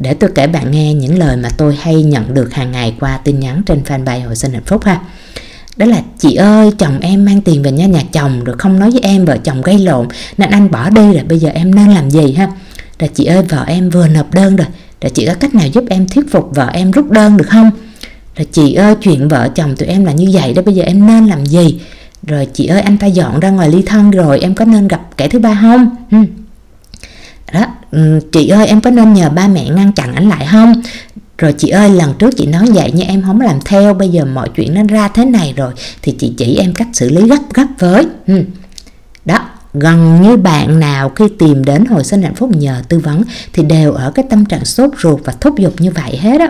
để 0.00 0.14
tôi 0.14 0.30
kể 0.34 0.46
bạn 0.46 0.70
nghe 0.70 0.94
những 0.94 1.18
lời 1.18 1.36
mà 1.36 1.48
tôi 1.56 1.76
hay 1.80 2.02
nhận 2.02 2.34
được 2.34 2.54
hàng 2.54 2.72
ngày 2.72 2.94
qua 3.00 3.18
tin 3.24 3.40
nhắn 3.40 3.62
trên 3.66 3.82
fanpage 3.86 4.26
Hội 4.26 4.36
sinh 4.36 4.52
hạnh 4.52 4.62
phúc 4.66 4.84
ha. 4.84 5.00
Đó 5.76 5.86
là, 5.86 6.02
chị 6.18 6.34
ơi, 6.34 6.70
chồng 6.78 7.00
em 7.00 7.24
mang 7.24 7.40
tiền 7.40 7.62
về 7.62 7.72
nhà 7.72 7.86
nhà 7.86 8.02
chồng 8.12 8.44
rồi 8.44 8.56
không 8.58 8.78
nói 8.78 8.90
với 8.90 9.00
em, 9.00 9.24
vợ 9.24 9.36
chồng 9.44 9.62
gây 9.62 9.78
lộn, 9.78 10.08
nên 10.38 10.50
anh 10.50 10.70
bỏ 10.70 10.90
đi 10.90 11.02
rồi 11.02 11.22
bây 11.28 11.38
giờ 11.38 11.48
em 11.48 11.74
nên 11.74 11.88
làm 11.88 12.10
gì 12.10 12.32
ha. 12.32 12.48
Rồi, 12.98 13.10
chị 13.14 13.24
ơi, 13.24 13.42
vợ 13.48 13.64
em 13.66 13.90
vừa 13.90 14.08
nộp 14.08 14.34
đơn 14.34 14.56
rồi 14.56 14.66
rồi 15.00 15.10
chị 15.10 15.26
có 15.26 15.34
cách 15.34 15.54
nào 15.54 15.68
giúp 15.68 15.84
em 15.90 16.08
thuyết 16.08 16.32
phục 16.32 16.50
vợ 16.54 16.70
em 16.72 16.90
rút 16.90 17.10
đơn 17.10 17.36
được 17.36 17.48
không? 17.48 17.70
Rồi, 18.36 18.46
chị 18.52 18.74
ơi, 18.74 18.94
chuyện 19.00 19.28
vợ 19.28 19.48
chồng 19.54 19.76
tụi 19.76 19.88
em 19.88 20.04
là 20.04 20.12
như 20.12 20.30
vậy 20.32 20.52
đó, 20.52 20.62
bây 20.62 20.74
giờ 20.74 20.82
em 20.82 21.06
nên 21.06 21.26
làm 21.26 21.46
gì? 21.46 21.80
Rồi, 22.22 22.48
chị 22.54 22.66
ơi, 22.66 22.80
anh 22.80 22.98
ta 22.98 23.06
dọn 23.06 23.40
ra 23.40 23.50
ngoài 23.50 23.68
ly 23.68 23.82
thân 23.82 24.10
rồi, 24.10 24.40
em 24.40 24.54
có 24.54 24.64
nên 24.64 24.88
gặp 24.88 25.00
kẻ 25.16 25.28
thứ 25.28 25.38
ba 25.38 25.58
không? 25.60 25.96
Ừ 26.10 26.18
đó 27.52 27.66
Ừ, 27.90 28.20
chị 28.32 28.48
ơi, 28.48 28.66
em 28.66 28.80
có 28.80 28.90
nên 28.90 29.14
nhờ 29.14 29.30
ba 29.30 29.48
mẹ 29.48 29.68
ngăn 29.70 29.92
chặn 29.92 30.14
ảnh 30.14 30.28
lại 30.28 30.46
không? 30.52 30.82
Rồi 31.38 31.54
chị 31.58 31.68
ơi, 31.68 31.90
lần 31.90 32.14
trước 32.18 32.30
chị 32.36 32.46
nói 32.46 32.66
vậy 32.74 32.90
nhưng 32.94 33.08
em 33.08 33.22
không 33.22 33.40
làm 33.40 33.58
theo, 33.64 33.94
bây 33.94 34.08
giờ 34.08 34.24
mọi 34.24 34.48
chuyện 34.56 34.74
nó 34.74 34.82
ra 34.88 35.08
thế 35.08 35.24
này 35.24 35.54
rồi 35.56 35.72
thì 36.02 36.14
chị 36.18 36.34
chỉ 36.36 36.56
em 36.56 36.74
cách 36.74 36.88
xử 36.92 37.08
lý 37.08 37.28
gấp 37.28 37.54
gấp 37.54 37.66
với. 37.78 38.06
Ừ. 38.26 38.44
đó, 39.24 39.38
gần 39.74 40.22
như 40.22 40.36
bạn 40.36 40.80
nào 40.80 41.08
khi 41.08 41.24
tìm 41.38 41.64
đến 41.64 41.84
hồi 41.84 42.04
sinh 42.04 42.22
hạnh 42.22 42.34
phúc 42.34 42.50
nhờ 42.56 42.82
tư 42.88 42.98
vấn 42.98 43.22
thì 43.52 43.62
đều 43.62 43.92
ở 43.92 44.12
cái 44.14 44.24
tâm 44.30 44.44
trạng 44.44 44.64
sốt 44.64 44.90
ruột 45.02 45.20
và 45.24 45.32
thúc 45.40 45.58
giục 45.58 45.74
như 45.78 45.90
vậy 45.90 46.16
hết 46.16 46.40
á 46.40 46.48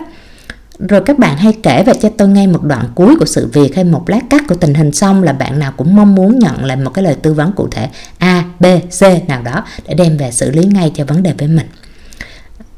rồi 0.79 1.01
các 1.07 1.19
bạn 1.19 1.37
hay 1.37 1.53
kể 1.63 1.83
về 1.87 1.93
cho 2.01 2.09
tôi 2.19 2.29
nghe 2.29 2.47
một 2.47 2.63
đoạn 2.63 2.85
cuối 2.95 3.17
của 3.19 3.25
sự 3.25 3.49
việc 3.53 3.75
hay 3.75 3.85
một 3.85 4.11
lát 4.11 4.21
cắt 4.31 4.43
của 4.49 4.55
tình 4.55 4.75
hình 4.75 4.93
xong 4.93 5.23
là 5.23 5.33
bạn 5.33 5.59
nào 5.59 5.73
cũng 5.77 5.97
mong 5.97 6.15
muốn 6.15 6.39
nhận 6.39 6.65
lại 6.65 6.77
một 6.77 6.91
cái 6.95 7.05
lời 7.05 7.17
tư 7.23 7.35
vấn 7.35 7.53
cụ 7.53 7.69
thể 7.71 7.89
A, 8.19 8.45
B, 8.61 8.67
C 9.01 9.29
nào 9.29 9.43
đó 9.43 9.65
để 9.89 9.95
đem 9.95 10.17
về 10.17 10.31
xử 10.31 10.51
lý 10.51 10.65
ngay 10.65 10.93
cho 10.95 11.05
vấn 11.05 11.23
đề 11.23 11.33
với 11.39 11.49
mình. 11.49 11.67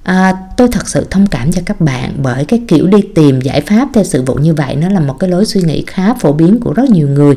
À, 0.02 0.36
tôi 0.56 0.68
thật 0.68 0.88
sự 0.88 1.06
thông 1.10 1.26
cảm 1.26 1.52
cho 1.52 1.62
các 1.66 1.80
bạn 1.80 2.14
bởi 2.22 2.44
cái 2.44 2.62
kiểu 2.68 2.86
đi 2.86 2.98
tìm 3.14 3.40
giải 3.40 3.60
pháp 3.60 3.88
theo 3.94 4.04
sự 4.04 4.22
vụ 4.22 4.34
như 4.34 4.54
vậy 4.54 4.76
nó 4.76 4.88
là 4.88 5.00
một 5.00 5.16
cái 5.20 5.30
lối 5.30 5.46
suy 5.46 5.62
nghĩ 5.62 5.84
khá 5.86 6.14
phổ 6.14 6.32
biến 6.32 6.60
của 6.60 6.72
rất 6.72 6.90
nhiều 6.90 7.08
người. 7.08 7.36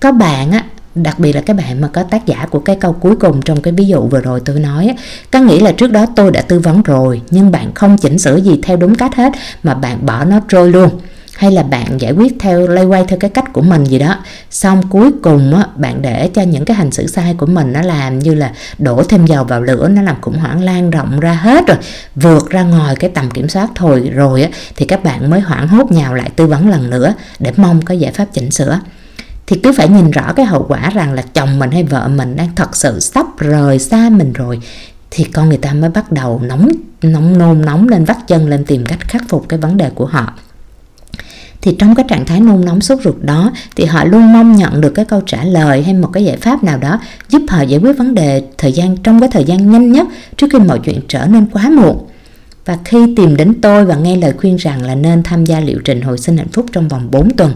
Có 0.00 0.12
bạn 0.12 0.50
á 0.52 0.64
đặc 0.96 1.18
biệt 1.18 1.32
là 1.32 1.40
các 1.40 1.56
bạn 1.56 1.80
mà 1.80 1.88
có 1.88 2.02
tác 2.02 2.26
giả 2.26 2.46
của 2.50 2.58
cái 2.58 2.76
câu 2.76 2.92
cuối 2.92 3.16
cùng 3.16 3.42
trong 3.42 3.62
cái 3.62 3.72
ví 3.72 3.86
dụ 3.86 4.08
vừa 4.08 4.20
rồi 4.20 4.40
tôi 4.44 4.60
nói 4.60 4.94
có 5.30 5.40
nghĩa 5.40 5.60
là 5.60 5.72
trước 5.72 5.92
đó 5.92 6.06
tôi 6.16 6.30
đã 6.30 6.42
tư 6.42 6.58
vấn 6.58 6.82
rồi 6.82 7.20
nhưng 7.30 7.50
bạn 7.50 7.74
không 7.74 7.98
chỉnh 7.98 8.18
sửa 8.18 8.36
gì 8.36 8.60
theo 8.62 8.76
đúng 8.76 8.94
cách 8.94 9.14
hết 9.14 9.32
mà 9.62 9.74
bạn 9.74 10.06
bỏ 10.06 10.24
nó 10.24 10.40
trôi 10.48 10.70
luôn. 10.70 10.90
Hay 11.36 11.50
là 11.50 11.62
bạn 11.62 12.00
giải 12.00 12.12
quyết 12.12 12.36
theo 12.40 12.66
lay 12.66 12.84
quay 12.84 13.04
theo 13.08 13.18
cái 13.18 13.30
cách 13.30 13.52
của 13.52 13.60
mình 13.60 13.84
gì 13.84 13.98
đó. 13.98 14.18
Xong 14.50 14.82
cuối 14.88 15.10
cùng 15.22 15.54
á, 15.54 15.66
bạn 15.76 16.02
để 16.02 16.30
cho 16.34 16.42
những 16.42 16.64
cái 16.64 16.76
hành 16.76 16.90
xử 16.90 17.06
sai 17.06 17.34
của 17.38 17.46
mình 17.46 17.72
nó 17.72 17.82
làm 17.82 18.18
như 18.18 18.34
là 18.34 18.52
đổ 18.78 19.02
thêm 19.02 19.26
dầu 19.26 19.44
vào 19.44 19.62
lửa 19.62 19.88
nó 19.88 20.02
làm 20.02 20.20
khủng 20.20 20.38
hoảng 20.38 20.62
lan 20.62 20.90
rộng 20.90 21.20
ra 21.20 21.32
hết 21.32 21.66
rồi. 21.66 21.76
Vượt 22.14 22.50
ra 22.50 22.62
ngoài 22.62 22.96
cái 22.96 23.10
tầm 23.10 23.30
kiểm 23.30 23.48
soát 23.48 23.68
thôi 23.74 24.10
rồi 24.14 24.42
á, 24.42 24.48
thì 24.76 24.86
các 24.86 25.04
bạn 25.04 25.30
mới 25.30 25.40
hoảng 25.40 25.68
hốt 25.68 25.92
nhào 25.92 26.14
lại 26.14 26.30
tư 26.36 26.46
vấn 26.46 26.68
lần 26.68 26.90
nữa 26.90 27.14
để 27.38 27.52
mong 27.56 27.82
có 27.82 27.94
giải 27.94 28.12
pháp 28.12 28.26
chỉnh 28.32 28.50
sửa 28.50 28.80
thì 29.46 29.60
cứ 29.62 29.72
phải 29.72 29.88
nhìn 29.88 30.10
rõ 30.10 30.32
cái 30.32 30.46
hậu 30.46 30.66
quả 30.68 30.90
rằng 30.90 31.12
là 31.12 31.22
chồng 31.22 31.58
mình 31.58 31.70
hay 31.70 31.82
vợ 31.82 32.08
mình 32.08 32.36
đang 32.36 32.54
thật 32.54 32.76
sự 32.76 33.00
sắp 33.00 33.26
rời 33.38 33.78
xa 33.78 34.08
mình 34.12 34.32
rồi, 34.32 34.60
thì 35.10 35.24
con 35.24 35.48
người 35.48 35.58
ta 35.58 35.72
mới 35.72 35.90
bắt 35.90 36.12
đầu 36.12 36.40
nóng 36.44 36.68
nóng, 37.02 37.38
nôn 37.38 37.60
nóng 37.60 37.88
lên, 37.88 38.04
vắt 38.04 38.16
chân 38.28 38.48
lên 38.48 38.64
tìm 38.64 38.86
cách 38.86 38.98
khắc 39.00 39.22
phục 39.28 39.48
cái 39.48 39.58
vấn 39.58 39.76
đề 39.76 39.90
của 39.90 40.06
họ. 40.06 40.32
Thì 41.62 41.76
trong 41.78 41.94
cái 41.94 42.06
trạng 42.08 42.24
thái 42.24 42.40
nôn 42.40 42.64
nóng 42.64 42.80
sốt 42.80 42.98
ruột 43.04 43.16
đó, 43.20 43.52
thì 43.76 43.84
họ 43.84 44.04
luôn 44.04 44.32
mong 44.32 44.56
nhận 44.56 44.80
được 44.80 44.90
cái 44.90 45.04
câu 45.04 45.20
trả 45.26 45.44
lời 45.44 45.82
hay 45.82 45.94
một 45.94 46.10
cái 46.12 46.24
giải 46.24 46.36
pháp 46.36 46.64
nào 46.64 46.78
đó 46.78 47.00
giúp 47.28 47.42
họ 47.48 47.62
giải 47.62 47.80
quyết 47.80 47.98
vấn 47.98 48.14
đề 48.14 48.42
thời 48.58 48.72
gian, 48.72 48.96
trong 48.96 49.20
cái 49.20 49.28
thời 49.32 49.44
gian 49.44 49.70
nhanh 49.70 49.92
nhất 49.92 50.06
trước 50.36 50.46
khi 50.52 50.58
mọi 50.58 50.80
chuyện 50.84 51.00
trở 51.08 51.26
nên 51.26 51.46
quá 51.46 51.70
muộn 51.70 52.06
và 52.66 52.78
khi 52.84 53.14
tìm 53.16 53.36
đến 53.36 53.54
tôi 53.60 53.84
và 53.84 53.94
nghe 53.94 54.16
lời 54.16 54.32
khuyên 54.36 54.56
rằng 54.56 54.82
là 54.82 54.94
nên 54.94 55.22
tham 55.22 55.44
gia 55.44 55.60
liệu 55.60 55.78
trình 55.84 56.00
hồi 56.00 56.18
sinh 56.18 56.36
hạnh 56.36 56.48
phúc 56.52 56.66
trong 56.72 56.88
vòng 56.88 57.08
4 57.10 57.30
tuần 57.30 57.52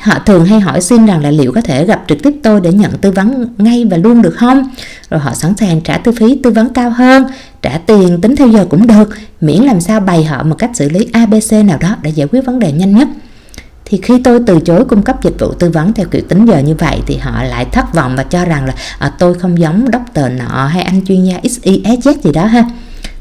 họ 0.00 0.18
thường 0.26 0.44
hay 0.44 0.60
hỏi 0.60 0.80
xin 0.80 1.06
rằng 1.06 1.22
là 1.22 1.30
liệu 1.30 1.52
có 1.52 1.60
thể 1.60 1.84
gặp 1.84 2.04
trực 2.08 2.22
tiếp 2.22 2.34
tôi 2.42 2.60
để 2.60 2.72
nhận 2.72 2.98
tư 2.98 3.10
vấn 3.10 3.54
ngay 3.58 3.84
và 3.90 3.96
luôn 3.96 4.22
được 4.22 4.34
không? 4.36 4.68
Rồi 5.10 5.20
họ 5.20 5.34
sẵn 5.34 5.56
sàng 5.56 5.80
trả 5.80 5.98
tư 5.98 6.12
phí 6.12 6.40
tư 6.42 6.50
vấn 6.50 6.72
cao 6.72 6.90
hơn 6.90 7.24
trả 7.62 7.78
tiền 7.86 8.20
tính 8.20 8.36
theo 8.36 8.48
giờ 8.48 8.66
cũng 8.70 8.86
được 8.86 9.08
miễn 9.40 9.62
làm 9.62 9.80
sao 9.80 10.00
bày 10.00 10.24
họ 10.24 10.42
một 10.42 10.54
cách 10.58 10.70
xử 10.74 10.88
lý 10.88 11.08
abc 11.12 11.52
nào 11.64 11.78
đó 11.80 11.96
để 12.02 12.10
giải 12.10 12.28
quyết 12.32 12.46
vấn 12.46 12.58
đề 12.58 12.72
nhanh 12.72 12.96
nhất. 12.96 13.08
Thì 13.84 14.00
khi 14.02 14.20
tôi 14.24 14.40
từ 14.46 14.60
chối 14.60 14.84
cung 14.84 15.02
cấp 15.02 15.22
dịch 15.22 15.34
vụ 15.38 15.52
tư 15.52 15.70
vấn 15.70 15.92
theo 15.92 16.06
kiểu 16.06 16.22
tính 16.28 16.46
giờ 16.46 16.58
như 16.58 16.74
vậy 16.74 16.98
thì 17.06 17.16
họ 17.16 17.42
lại 17.42 17.64
thất 17.64 17.94
vọng 17.94 18.14
và 18.16 18.22
cho 18.22 18.44
rằng 18.44 18.66
là 18.66 18.74
à, 18.98 19.12
tôi 19.18 19.34
không 19.34 19.58
giống 19.58 19.86
doctor 19.92 20.24
nọ 20.38 20.66
hay 20.66 20.82
anh 20.82 21.04
chuyên 21.06 21.24
gia 21.24 21.38
XYZ 21.38 22.14
gì 22.22 22.32
đó 22.32 22.44
ha 22.46 22.64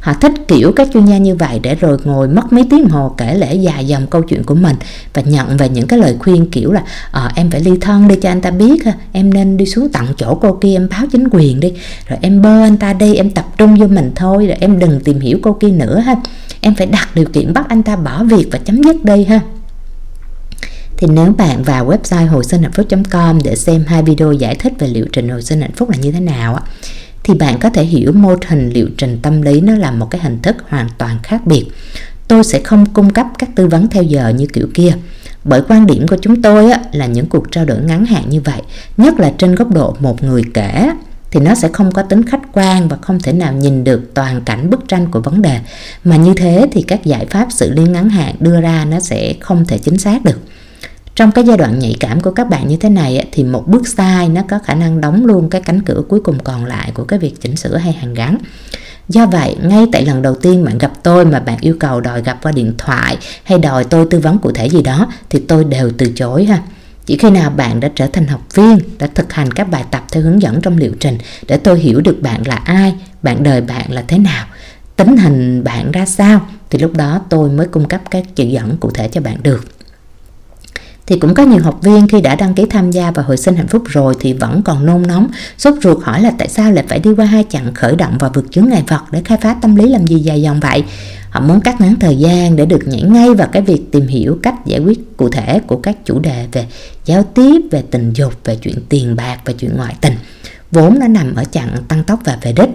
họ 0.05 0.13
thích 0.13 0.31
kiểu 0.47 0.71
các 0.75 0.87
chuyên 0.93 1.05
gia 1.05 1.17
như 1.17 1.35
vậy 1.35 1.59
để 1.63 1.75
rồi 1.75 1.97
ngồi 2.03 2.27
mất 2.27 2.53
mấy 2.53 2.67
tiếng 2.69 2.89
hồ 2.89 3.15
kể 3.17 3.35
lễ 3.35 3.55
dài 3.55 3.87
dòng 3.87 4.07
câu 4.07 4.21
chuyện 4.21 4.43
của 4.43 4.55
mình 4.55 4.75
và 5.13 5.21
nhận 5.21 5.57
về 5.57 5.69
những 5.69 5.87
cái 5.87 5.99
lời 5.99 6.15
khuyên 6.19 6.49
kiểu 6.51 6.71
là 6.71 6.83
à, 7.11 7.31
em 7.35 7.51
phải 7.51 7.61
ly 7.61 7.71
thân 7.81 8.07
đi 8.07 8.15
cho 8.15 8.29
anh 8.29 8.41
ta 8.41 8.51
biết 8.51 8.85
ha 8.85 8.93
em 9.11 9.33
nên 9.33 9.57
đi 9.57 9.65
xuống 9.65 9.89
tận 9.93 10.05
chỗ 10.17 10.35
cô 10.35 10.57
kia 10.61 10.75
em 10.75 10.87
báo 10.89 11.05
chính 11.11 11.27
quyền 11.31 11.59
đi 11.59 11.73
rồi 12.07 12.19
em 12.21 12.41
bơ 12.41 12.61
anh 12.61 12.77
ta 12.77 12.93
đi 12.93 13.15
em 13.15 13.31
tập 13.31 13.45
trung 13.57 13.75
vô 13.75 13.87
mình 13.87 14.11
thôi 14.15 14.47
rồi 14.47 14.57
em 14.59 14.79
đừng 14.79 14.99
tìm 14.99 15.19
hiểu 15.19 15.39
cô 15.41 15.53
kia 15.53 15.69
nữa 15.69 15.99
ha. 15.99 16.15
Em 16.61 16.75
phải 16.75 16.87
đặt 16.87 17.15
điều 17.15 17.25
kiện 17.25 17.53
bắt 17.53 17.65
anh 17.69 17.83
ta 17.83 17.95
bỏ 17.95 18.23
việc 18.23 18.47
và 18.51 18.59
chấm 18.65 18.83
dứt 18.83 19.05
đi 19.05 19.23
ha. 19.23 19.39
Thì 20.97 21.07
nếu 21.07 21.33
bạn 21.37 21.63
vào 21.63 21.87
website 21.87 22.27
hồi 22.27 22.43
sinh 22.43 22.61
hạnh 22.61 22.71
phúc.com 22.71 23.39
để 23.43 23.55
xem 23.55 23.85
hai 23.87 24.03
video 24.03 24.31
giải 24.31 24.55
thích 24.55 24.73
về 24.79 24.87
liệu 24.87 25.05
trình 25.13 25.29
hồi 25.29 25.41
sinh 25.41 25.61
hạnh 25.61 25.71
phúc 25.75 25.89
là 25.89 25.97
như 25.97 26.11
thế 26.11 26.19
nào 26.19 26.55
á 26.55 26.61
thì 27.25 27.33
bạn 27.33 27.59
có 27.59 27.69
thể 27.69 27.83
hiểu 27.83 28.11
mô 28.11 28.35
hình 28.47 28.69
liệu 28.69 28.87
trình 28.97 29.19
tâm 29.21 29.41
lý 29.41 29.61
nó 29.61 29.73
là 29.73 29.91
một 29.91 30.07
cái 30.09 30.21
hình 30.21 30.39
thức 30.41 30.55
hoàn 30.67 30.89
toàn 30.97 31.19
khác 31.23 31.47
biệt. 31.47 31.65
Tôi 32.27 32.43
sẽ 32.43 32.61
không 32.63 32.85
cung 32.85 33.09
cấp 33.09 33.27
các 33.39 33.49
tư 33.55 33.67
vấn 33.67 33.87
theo 33.87 34.03
giờ 34.03 34.29
như 34.29 34.45
kiểu 34.45 34.67
kia. 34.73 34.91
Bởi 35.43 35.61
quan 35.67 35.87
điểm 35.87 36.07
của 36.07 36.17
chúng 36.21 36.41
tôi 36.41 36.71
á, 36.71 36.79
là 36.91 37.05
những 37.05 37.25
cuộc 37.25 37.51
trao 37.51 37.65
đổi 37.65 37.77
ngắn 37.77 38.05
hạn 38.05 38.29
như 38.29 38.41
vậy, 38.41 38.61
nhất 38.97 39.19
là 39.19 39.33
trên 39.37 39.55
góc 39.55 39.71
độ 39.71 39.95
một 39.99 40.23
người 40.23 40.43
kể, 40.53 40.91
thì 41.31 41.39
nó 41.39 41.55
sẽ 41.55 41.69
không 41.73 41.91
có 41.91 42.01
tính 42.01 42.25
khách 42.25 42.41
quan 42.53 42.87
và 42.87 42.97
không 43.01 43.19
thể 43.19 43.33
nào 43.33 43.53
nhìn 43.53 43.83
được 43.83 44.13
toàn 44.13 44.41
cảnh 44.41 44.69
bức 44.69 44.87
tranh 44.87 45.11
của 45.11 45.21
vấn 45.21 45.41
đề. 45.41 45.59
Mà 46.03 46.15
như 46.15 46.33
thế 46.33 46.67
thì 46.71 46.81
các 46.81 47.05
giải 47.05 47.25
pháp 47.25 47.47
xử 47.51 47.71
lý 47.71 47.83
ngắn 47.83 48.09
hạn 48.09 48.35
đưa 48.39 48.61
ra 48.61 48.85
nó 48.85 48.99
sẽ 48.99 49.33
không 49.39 49.65
thể 49.65 49.77
chính 49.77 49.97
xác 49.97 50.23
được 50.23 50.39
trong 51.15 51.31
cái 51.31 51.43
giai 51.43 51.57
đoạn 51.57 51.79
nhạy 51.79 51.95
cảm 51.99 52.21
của 52.21 52.31
các 52.31 52.49
bạn 52.49 52.67
như 52.67 52.77
thế 52.77 52.89
này 52.89 53.27
thì 53.31 53.43
một 53.43 53.67
bước 53.67 53.87
sai 53.87 54.29
nó 54.29 54.41
có 54.49 54.59
khả 54.59 54.75
năng 54.75 55.01
đóng 55.01 55.25
luôn 55.25 55.49
cái 55.49 55.61
cánh 55.61 55.81
cửa 55.81 56.01
cuối 56.09 56.19
cùng 56.19 56.39
còn 56.39 56.65
lại 56.65 56.91
của 56.93 57.03
cái 57.03 57.19
việc 57.19 57.41
chỉnh 57.41 57.55
sửa 57.55 57.77
hay 57.77 57.93
hàn 57.93 58.13
gắn 58.13 58.37
Do 59.09 59.25
vậy, 59.25 59.55
ngay 59.63 59.85
tại 59.91 60.05
lần 60.05 60.21
đầu 60.21 60.35
tiên 60.35 60.65
bạn 60.65 60.77
gặp 60.77 60.91
tôi 61.03 61.25
mà 61.25 61.39
bạn 61.39 61.57
yêu 61.61 61.75
cầu 61.79 62.01
đòi 62.01 62.21
gặp 62.21 62.39
qua 62.43 62.51
điện 62.51 62.73
thoại 62.77 63.17
hay 63.43 63.59
đòi 63.59 63.83
tôi 63.83 64.07
tư 64.09 64.19
vấn 64.19 64.39
cụ 64.39 64.51
thể 64.51 64.69
gì 64.69 64.81
đó 64.81 65.11
thì 65.29 65.39
tôi 65.47 65.63
đều 65.63 65.91
từ 65.97 66.11
chối 66.15 66.45
ha. 66.45 66.61
Chỉ 67.05 67.17
khi 67.17 67.29
nào 67.29 67.49
bạn 67.49 67.79
đã 67.79 67.89
trở 67.95 68.07
thành 68.07 68.27
học 68.27 68.41
viên, 68.53 68.79
đã 68.99 69.07
thực 69.07 69.33
hành 69.33 69.51
các 69.51 69.69
bài 69.69 69.83
tập 69.91 70.03
theo 70.11 70.23
hướng 70.23 70.41
dẫn 70.41 70.61
trong 70.61 70.77
liệu 70.77 70.91
trình 70.99 71.17
để 71.47 71.57
tôi 71.57 71.79
hiểu 71.79 72.01
được 72.01 72.21
bạn 72.21 72.47
là 72.47 72.55
ai, 72.55 72.95
bạn 73.23 73.43
đời 73.43 73.61
bạn 73.61 73.91
là 73.91 74.03
thế 74.07 74.17
nào, 74.17 74.45
tính 74.95 75.17
hình 75.17 75.63
bạn 75.63 75.91
ra 75.91 76.05
sao 76.05 76.47
thì 76.69 76.79
lúc 76.79 76.93
đó 76.93 77.21
tôi 77.29 77.49
mới 77.49 77.67
cung 77.67 77.87
cấp 77.87 78.01
các 78.11 78.23
chỉ 78.35 78.51
dẫn 78.51 78.77
cụ 78.77 78.91
thể 78.91 79.07
cho 79.07 79.21
bạn 79.21 79.37
được 79.43 79.74
thì 81.07 81.19
cũng 81.19 81.33
có 81.33 81.43
nhiều 81.43 81.63
học 81.63 81.79
viên 81.81 82.07
khi 82.07 82.21
đã 82.21 82.35
đăng 82.35 82.53
ký 82.53 82.65
tham 82.69 82.91
gia 82.91 83.11
vào 83.11 83.25
hồi 83.25 83.37
sinh 83.37 83.55
hạnh 83.55 83.67
phúc 83.67 83.83
rồi 83.85 84.15
thì 84.19 84.33
vẫn 84.33 84.61
còn 84.63 84.85
nôn 84.85 85.01
nóng, 85.07 85.27
sốt 85.57 85.73
ruột 85.81 86.03
hỏi 86.03 86.21
là 86.21 86.31
tại 86.37 86.49
sao 86.49 86.71
lại 86.71 86.85
phải 86.87 86.99
đi 86.99 87.13
qua 87.17 87.25
hai 87.25 87.45
chặng 87.49 87.73
khởi 87.73 87.95
động 87.95 88.17
và 88.19 88.29
vượt 88.33 88.45
chướng 88.51 88.69
ngại 88.69 88.83
vật 88.87 89.01
để 89.11 89.21
khai 89.25 89.37
phá 89.41 89.55
tâm 89.61 89.75
lý 89.75 89.89
làm 89.89 90.07
gì 90.07 90.19
dài 90.19 90.41
dòng 90.41 90.59
vậy. 90.59 90.83
Họ 91.29 91.41
muốn 91.41 91.61
cắt 91.61 91.81
ngắn 91.81 91.95
thời 91.99 92.15
gian 92.15 92.55
để 92.55 92.65
được 92.65 92.87
nhảy 92.87 93.01
ngay 93.01 93.33
vào 93.33 93.47
cái 93.51 93.61
việc 93.61 93.91
tìm 93.91 94.07
hiểu 94.07 94.39
cách 94.43 94.55
giải 94.65 94.79
quyết 94.79 95.17
cụ 95.17 95.29
thể 95.29 95.59
của 95.67 95.77
các 95.77 95.97
chủ 96.05 96.19
đề 96.19 96.47
về 96.51 96.65
giao 97.05 97.23
tiếp, 97.23 97.61
về 97.71 97.83
tình 97.91 98.13
dục, 98.13 98.33
về 98.43 98.55
chuyện 98.55 98.75
tiền 98.89 99.15
bạc 99.15 99.37
và 99.45 99.53
chuyện 99.53 99.77
ngoại 99.77 99.95
tình. 100.01 100.13
Vốn 100.71 100.99
nó 100.99 101.07
nằm 101.07 101.35
ở 101.35 101.43
chặng 101.43 101.77
tăng 101.87 102.03
tốc 102.03 102.19
và 102.25 102.37
về 102.41 102.53
đích. 102.53 102.69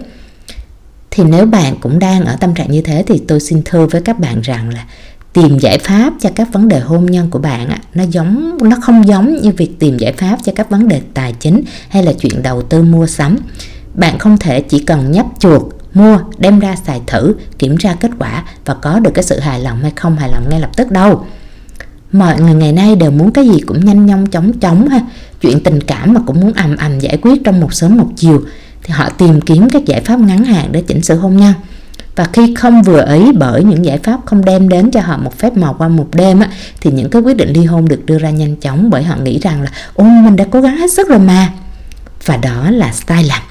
Thì 1.11 1.23
nếu 1.23 1.45
bạn 1.45 1.75
cũng 1.81 1.99
đang 1.99 2.25
ở 2.25 2.35
tâm 2.35 2.53
trạng 2.53 2.71
như 2.71 2.81
thế 2.81 3.03
thì 3.07 3.21
tôi 3.27 3.39
xin 3.39 3.61
thưa 3.65 3.85
với 3.85 4.01
các 4.01 4.19
bạn 4.19 4.41
rằng 4.41 4.69
là 4.69 4.85
tìm 5.33 5.57
giải 5.57 5.77
pháp 5.77 6.13
cho 6.19 6.29
các 6.35 6.53
vấn 6.53 6.67
đề 6.67 6.79
hôn 6.79 7.05
nhân 7.05 7.29
của 7.29 7.39
bạn 7.39 7.69
á, 7.69 7.77
nó 7.93 8.03
giống 8.03 8.57
nó 8.61 8.77
không 8.81 9.07
giống 9.07 9.41
như 9.41 9.51
việc 9.57 9.79
tìm 9.79 9.97
giải 9.97 10.13
pháp 10.13 10.37
cho 10.43 10.51
các 10.55 10.69
vấn 10.69 10.87
đề 10.87 11.01
tài 11.13 11.33
chính 11.39 11.61
hay 11.89 12.03
là 12.03 12.13
chuyện 12.13 12.43
đầu 12.43 12.61
tư 12.61 12.83
mua 12.83 13.07
sắm. 13.07 13.37
Bạn 13.93 14.19
không 14.19 14.37
thể 14.37 14.61
chỉ 14.61 14.79
cần 14.79 15.11
nhấp 15.11 15.25
chuột 15.39 15.61
mua 15.93 16.19
đem 16.37 16.59
ra 16.59 16.75
xài 16.85 17.01
thử 17.07 17.35
kiểm 17.59 17.77
tra 17.77 17.93
kết 17.93 18.11
quả 18.19 18.43
và 18.65 18.73
có 18.73 18.99
được 18.99 19.11
cái 19.13 19.23
sự 19.23 19.39
hài 19.39 19.59
lòng 19.59 19.79
hay 19.81 19.91
không 19.95 20.15
hài 20.15 20.31
lòng 20.31 20.49
ngay 20.49 20.59
lập 20.59 20.69
tức 20.77 20.91
đâu. 20.91 21.25
Mọi 22.11 22.41
người 22.41 22.53
ngày 22.53 22.71
nay 22.71 22.95
đều 22.95 23.11
muốn 23.11 23.31
cái 23.31 23.47
gì 23.49 23.59
cũng 23.59 23.85
nhanh 23.85 24.05
nhông 24.05 24.27
chóng 24.27 24.59
chóng 24.59 24.87
ha. 24.87 24.99
Chuyện 25.41 25.63
tình 25.63 25.81
cảm 25.81 26.13
mà 26.13 26.21
cũng 26.25 26.41
muốn 26.41 26.53
ầm 26.53 26.77
ầm 26.77 26.99
giải 26.99 27.17
quyết 27.21 27.41
trong 27.43 27.59
một 27.59 27.73
sớm 27.73 27.97
một 27.97 28.07
chiều 28.15 28.41
thì 28.83 28.93
họ 28.93 29.09
tìm 29.09 29.41
kiếm 29.41 29.69
các 29.69 29.85
giải 29.85 30.01
pháp 30.01 30.19
ngắn 30.19 30.43
hạn 30.43 30.71
để 30.71 30.83
chỉnh 30.87 31.01
sửa 31.01 31.15
hôn 31.15 31.37
nhân 31.37 31.53
và 32.15 32.27
khi 32.33 32.53
không 32.55 32.83
vừa 32.83 33.05
ý 33.13 33.31
bởi 33.31 33.63
những 33.63 33.85
giải 33.85 33.97
pháp 33.97 34.19
không 34.25 34.45
đem 34.45 34.69
đến 34.69 34.91
cho 34.91 35.01
họ 35.01 35.17
một 35.17 35.37
phép 35.37 35.57
màu 35.57 35.75
qua 35.77 35.87
một 35.87 36.07
đêm 36.13 36.39
á, 36.39 36.49
thì 36.81 36.91
những 36.91 37.09
cái 37.09 37.21
quyết 37.21 37.37
định 37.37 37.49
ly 37.49 37.65
hôn 37.65 37.87
được 37.87 38.05
đưa 38.05 38.19
ra 38.19 38.29
nhanh 38.29 38.55
chóng 38.55 38.89
bởi 38.89 39.03
họ 39.03 39.15
nghĩ 39.17 39.39
rằng 39.39 39.61
là 39.61 39.71
ô 39.93 40.03
mình 40.03 40.35
đã 40.35 40.45
cố 40.51 40.61
gắng 40.61 40.77
hết 40.77 40.91
sức 40.91 41.09
rồi 41.09 41.19
mà. 41.19 41.49
Và 42.25 42.37
đó 42.37 42.71
là 42.71 42.93
sai 42.93 43.23
lầm. 43.23 43.41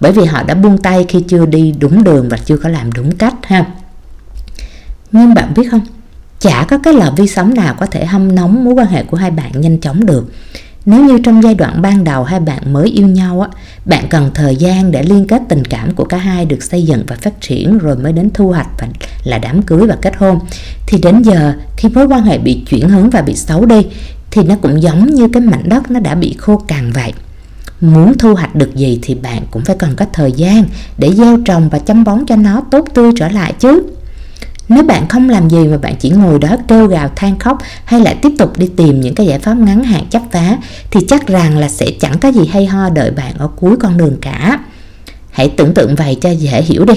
Bởi 0.00 0.12
vì 0.12 0.24
họ 0.24 0.42
đã 0.42 0.54
buông 0.54 0.78
tay 0.78 1.04
khi 1.08 1.20
chưa 1.28 1.46
đi 1.46 1.74
đúng 1.78 2.04
đường 2.04 2.28
và 2.28 2.36
chưa 2.36 2.56
có 2.56 2.68
làm 2.68 2.92
đúng 2.92 3.16
cách 3.16 3.34
ha. 3.42 3.64
Nhưng 5.12 5.34
bạn 5.34 5.54
biết 5.56 5.68
không, 5.70 5.80
chả 6.38 6.64
có 6.68 6.78
cái 6.78 6.94
lò 6.94 7.10
vi 7.16 7.26
sóng 7.26 7.54
nào 7.54 7.74
có 7.74 7.86
thể 7.86 8.06
hâm 8.06 8.34
nóng 8.34 8.64
mối 8.64 8.74
quan 8.74 8.86
hệ 8.86 9.04
của 9.04 9.16
hai 9.16 9.30
bạn 9.30 9.60
nhanh 9.60 9.80
chóng 9.80 10.06
được. 10.06 10.32
Nếu 10.86 11.04
như 11.04 11.18
trong 11.18 11.42
giai 11.42 11.54
đoạn 11.54 11.82
ban 11.82 12.04
đầu 12.04 12.24
hai 12.24 12.40
bạn 12.40 12.72
mới 12.72 12.88
yêu 12.88 13.06
nhau 13.06 13.40
á, 13.40 13.48
bạn 13.84 14.04
cần 14.10 14.30
thời 14.34 14.56
gian 14.56 14.90
để 14.90 15.02
liên 15.02 15.26
kết 15.26 15.42
tình 15.48 15.64
cảm 15.64 15.94
của 15.94 16.04
cả 16.04 16.16
hai 16.16 16.44
được 16.44 16.62
xây 16.62 16.82
dựng 16.82 17.04
và 17.06 17.16
phát 17.16 17.40
triển 17.40 17.78
rồi 17.78 17.96
mới 17.96 18.12
đến 18.12 18.30
thu 18.34 18.48
hoạch 18.48 18.68
và 18.78 18.88
là 19.24 19.38
đám 19.38 19.62
cưới 19.62 19.86
và 19.86 19.96
kết 20.02 20.16
hôn. 20.16 20.38
Thì 20.86 20.98
đến 21.02 21.22
giờ 21.22 21.54
khi 21.76 21.88
mối 21.88 22.06
quan 22.06 22.22
hệ 22.22 22.38
bị 22.38 22.62
chuyển 22.70 22.88
hướng 22.88 23.10
và 23.10 23.22
bị 23.22 23.34
xấu 23.34 23.66
đi 23.66 23.86
thì 24.30 24.42
nó 24.42 24.54
cũng 24.62 24.82
giống 24.82 25.06
như 25.06 25.28
cái 25.28 25.42
mảnh 25.42 25.68
đất 25.68 25.90
nó 25.90 26.00
đã 26.00 26.14
bị 26.14 26.34
khô 26.38 26.56
cằn 26.56 26.92
vậy. 26.92 27.12
Muốn 27.80 28.18
thu 28.18 28.34
hoạch 28.34 28.54
được 28.54 28.74
gì 28.74 28.98
thì 29.02 29.14
bạn 29.14 29.42
cũng 29.50 29.64
phải 29.64 29.76
cần 29.78 29.94
có 29.96 30.06
thời 30.12 30.32
gian 30.32 30.64
để 30.98 31.12
gieo 31.12 31.38
trồng 31.44 31.68
và 31.68 31.78
chăm 31.78 32.04
bón 32.04 32.26
cho 32.26 32.36
nó 32.36 32.62
tốt 32.70 32.88
tươi 32.94 33.12
trở 33.16 33.28
lại 33.28 33.54
chứ. 33.58 33.82
Nếu 34.68 34.82
bạn 34.82 35.08
không 35.08 35.28
làm 35.28 35.50
gì 35.50 35.66
mà 35.68 35.76
bạn 35.76 35.96
chỉ 35.96 36.10
ngồi 36.10 36.38
đó 36.38 36.56
kêu 36.68 36.86
gào 36.86 37.08
than 37.16 37.38
khóc 37.38 37.58
hay 37.84 38.00
lại 38.00 38.16
tiếp 38.22 38.32
tục 38.38 38.58
đi 38.58 38.70
tìm 38.76 39.00
những 39.00 39.14
cái 39.14 39.26
giải 39.26 39.38
pháp 39.38 39.54
ngắn 39.54 39.84
hạn 39.84 40.06
chấp 40.10 40.22
phá 40.32 40.56
thì 40.90 41.00
chắc 41.08 41.26
rằng 41.26 41.58
là 41.58 41.68
sẽ 41.68 41.86
chẳng 42.00 42.18
có 42.18 42.28
gì 42.28 42.46
hay 42.46 42.66
ho 42.66 42.90
đợi 42.90 43.10
bạn 43.10 43.34
ở 43.38 43.48
cuối 43.56 43.76
con 43.80 43.96
đường 43.96 44.16
cả. 44.20 44.60
Hãy 45.30 45.48
tưởng 45.56 45.74
tượng 45.74 45.94
vậy 45.94 46.16
cho 46.20 46.30
dễ 46.30 46.62
hiểu 46.62 46.84
đi. 46.84 46.94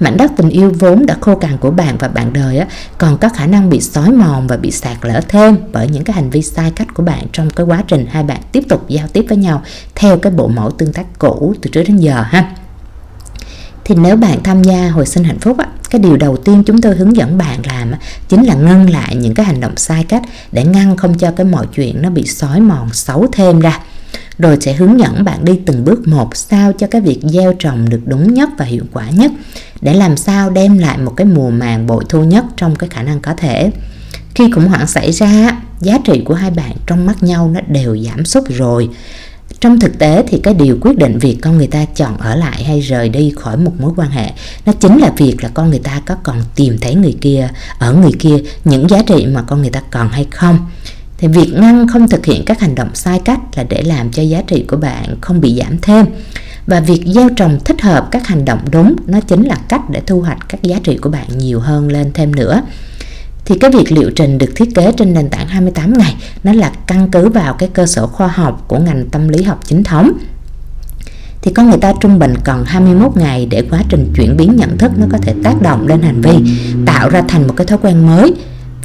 Mảnh 0.00 0.16
đất 0.16 0.32
tình 0.36 0.48
yêu 0.48 0.72
vốn 0.78 1.06
đã 1.06 1.16
khô 1.20 1.34
cằn 1.34 1.56
của 1.58 1.70
bạn 1.70 1.96
và 1.98 2.08
bạn 2.08 2.32
đời 2.32 2.58
á, 2.58 2.66
còn 2.98 3.18
có 3.18 3.28
khả 3.28 3.46
năng 3.46 3.70
bị 3.70 3.80
xói 3.80 4.10
mòn 4.10 4.46
và 4.46 4.56
bị 4.56 4.70
sạt 4.70 4.96
lở 5.02 5.20
thêm 5.28 5.56
bởi 5.72 5.88
những 5.88 6.04
cái 6.04 6.16
hành 6.16 6.30
vi 6.30 6.42
sai 6.42 6.70
cách 6.76 6.94
của 6.94 7.02
bạn 7.02 7.26
trong 7.32 7.50
cái 7.50 7.66
quá 7.66 7.84
trình 7.88 8.06
hai 8.10 8.22
bạn 8.22 8.40
tiếp 8.52 8.64
tục 8.68 8.88
giao 8.88 9.08
tiếp 9.08 9.24
với 9.28 9.38
nhau 9.38 9.62
theo 9.94 10.18
cái 10.18 10.32
bộ 10.32 10.48
mẫu 10.48 10.70
tương 10.70 10.92
tác 10.92 11.18
cũ 11.18 11.54
từ 11.62 11.70
trước 11.70 11.82
đến 11.82 11.96
giờ 11.96 12.22
ha 12.22 12.50
thì 13.84 13.94
nếu 13.94 14.16
bạn 14.16 14.42
tham 14.42 14.62
gia 14.62 14.88
hồi 14.88 15.06
sinh 15.06 15.24
hạnh 15.24 15.38
phúc 15.38 15.58
á, 15.58 15.66
cái 15.90 16.00
điều 16.00 16.16
đầu 16.16 16.36
tiên 16.36 16.62
chúng 16.66 16.80
tôi 16.80 16.96
hướng 16.96 17.16
dẫn 17.16 17.38
bạn 17.38 17.66
làm 17.66 17.92
á, 17.92 17.98
chính 18.28 18.42
là 18.42 18.54
ngưng 18.54 18.90
lại 18.90 19.16
những 19.16 19.34
cái 19.34 19.46
hành 19.46 19.60
động 19.60 19.76
sai 19.76 20.04
cách 20.08 20.22
để 20.52 20.64
ngăn 20.64 20.96
không 20.96 21.18
cho 21.18 21.30
cái 21.30 21.46
mọi 21.46 21.66
chuyện 21.74 22.02
nó 22.02 22.10
bị 22.10 22.26
xói 22.26 22.60
mòn 22.60 22.88
xấu 22.92 23.26
thêm 23.32 23.60
ra. 23.60 23.80
Rồi 24.38 24.56
sẽ 24.60 24.72
hướng 24.72 25.00
dẫn 25.00 25.24
bạn 25.24 25.44
đi 25.44 25.60
từng 25.66 25.84
bước 25.84 26.08
một 26.08 26.36
sao 26.36 26.72
cho 26.72 26.86
cái 26.86 27.00
việc 27.00 27.20
gieo 27.22 27.52
trồng 27.58 27.88
được 27.88 28.00
đúng 28.04 28.34
nhất 28.34 28.48
và 28.58 28.64
hiệu 28.64 28.84
quả 28.92 29.10
nhất 29.10 29.32
để 29.80 29.94
làm 29.94 30.16
sao 30.16 30.50
đem 30.50 30.78
lại 30.78 30.98
một 30.98 31.12
cái 31.16 31.26
mùa 31.26 31.50
màng 31.50 31.86
bội 31.86 32.04
thu 32.08 32.24
nhất 32.24 32.44
trong 32.56 32.76
cái 32.76 32.88
khả 32.88 33.02
năng 33.02 33.20
có 33.20 33.34
thể. 33.36 33.70
Khi 34.34 34.50
khủng 34.50 34.68
hoảng 34.68 34.86
xảy 34.86 35.12
ra 35.12 35.60
giá 35.80 35.98
trị 36.04 36.22
của 36.24 36.34
hai 36.34 36.50
bạn 36.50 36.72
trong 36.86 37.06
mắt 37.06 37.22
nhau 37.22 37.50
nó 37.54 37.60
đều 37.68 37.98
giảm 37.98 38.24
sút 38.24 38.44
rồi 38.48 38.88
trong 39.62 39.80
thực 39.80 39.98
tế 39.98 40.24
thì 40.28 40.40
cái 40.42 40.54
điều 40.54 40.78
quyết 40.80 40.98
định 40.98 41.18
việc 41.18 41.38
con 41.42 41.58
người 41.58 41.66
ta 41.66 41.84
chọn 41.84 42.18
ở 42.18 42.34
lại 42.34 42.64
hay 42.64 42.80
rời 42.80 43.08
đi 43.08 43.32
khỏi 43.36 43.56
một 43.56 43.72
mối 43.78 43.92
quan 43.96 44.10
hệ, 44.10 44.32
nó 44.66 44.72
chính 44.72 44.98
là 44.98 45.12
việc 45.16 45.36
là 45.42 45.48
con 45.54 45.70
người 45.70 45.78
ta 45.78 46.00
có 46.06 46.14
còn 46.22 46.42
tìm 46.56 46.78
thấy 46.80 46.94
người 46.94 47.16
kia, 47.20 47.48
ở 47.78 47.92
người 47.92 48.12
kia 48.18 48.36
những 48.64 48.90
giá 48.90 49.02
trị 49.02 49.26
mà 49.26 49.42
con 49.42 49.60
người 49.60 49.70
ta 49.70 49.82
còn 49.90 50.08
hay 50.08 50.26
không. 50.30 50.58
Thì 51.18 51.28
việc 51.28 51.52
ngăn 51.52 51.88
không 51.88 52.08
thực 52.08 52.26
hiện 52.26 52.44
các 52.44 52.60
hành 52.60 52.74
động 52.74 52.90
sai 52.94 53.20
cách 53.24 53.40
là 53.56 53.64
để 53.68 53.82
làm 53.82 54.10
cho 54.10 54.22
giá 54.22 54.42
trị 54.46 54.64
của 54.68 54.76
bạn 54.76 55.16
không 55.20 55.40
bị 55.40 55.54
giảm 55.54 55.78
thêm. 55.82 56.06
Và 56.66 56.80
việc 56.80 57.02
gieo 57.06 57.28
trồng 57.36 57.58
thích 57.64 57.82
hợp 57.82 58.08
các 58.10 58.26
hành 58.26 58.44
động 58.44 58.60
đúng, 58.70 58.96
nó 59.06 59.20
chính 59.20 59.42
là 59.42 59.56
cách 59.68 59.90
để 59.90 60.02
thu 60.06 60.20
hoạch 60.20 60.38
các 60.48 60.62
giá 60.62 60.78
trị 60.84 60.96
của 60.96 61.10
bạn 61.10 61.38
nhiều 61.38 61.60
hơn 61.60 61.88
lên 61.88 62.10
thêm 62.14 62.36
nữa 62.36 62.62
thì 63.44 63.58
cái 63.58 63.70
việc 63.70 63.92
liệu 63.92 64.10
trình 64.10 64.38
được 64.38 64.50
thiết 64.56 64.74
kế 64.74 64.92
trên 64.92 65.14
nền 65.14 65.28
tảng 65.28 65.46
28 65.46 65.98
ngày 65.98 66.14
nó 66.44 66.52
là 66.52 66.72
căn 66.86 67.08
cứ 67.10 67.28
vào 67.28 67.54
cái 67.54 67.68
cơ 67.68 67.86
sở 67.86 68.06
khoa 68.06 68.28
học 68.28 68.64
của 68.68 68.78
ngành 68.78 69.06
tâm 69.10 69.28
lý 69.28 69.42
học 69.42 69.60
chính 69.64 69.84
thống. 69.84 70.12
Thì 71.42 71.52
có 71.52 71.62
người 71.62 71.78
ta 71.78 71.92
trung 72.00 72.18
bình 72.18 72.34
cần 72.44 72.64
21 72.66 73.16
ngày 73.16 73.46
để 73.50 73.62
quá 73.70 73.82
trình 73.88 74.12
chuyển 74.16 74.36
biến 74.36 74.56
nhận 74.56 74.78
thức 74.78 74.92
nó 74.96 75.06
có 75.10 75.18
thể 75.18 75.34
tác 75.44 75.62
động 75.62 75.88
lên 75.88 76.02
hành 76.02 76.20
vi, 76.20 76.32
tạo 76.86 77.08
ra 77.08 77.22
thành 77.28 77.46
một 77.46 77.54
cái 77.56 77.66
thói 77.66 77.78
quen 77.82 78.06
mới. 78.06 78.34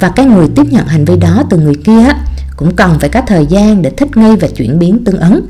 Và 0.00 0.08
cái 0.08 0.26
người 0.26 0.46
tiếp 0.56 0.66
nhận 0.70 0.86
hành 0.86 1.04
vi 1.04 1.16
đó 1.16 1.42
từ 1.50 1.58
người 1.58 1.76
kia 1.84 2.08
cũng 2.56 2.76
cần 2.76 2.98
phải 3.00 3.08
có 3.08 3.20
thời 3.20 3.46
gian 3.46 3.82
để 3.82 3.90
thích 3.90 4.16
nghi 4.16 4.36
và 4.40 4.48
chuyển 4.48 4.78
biến 4.78 5.04
tương 5.04 5.18
ứng 5.18 5.40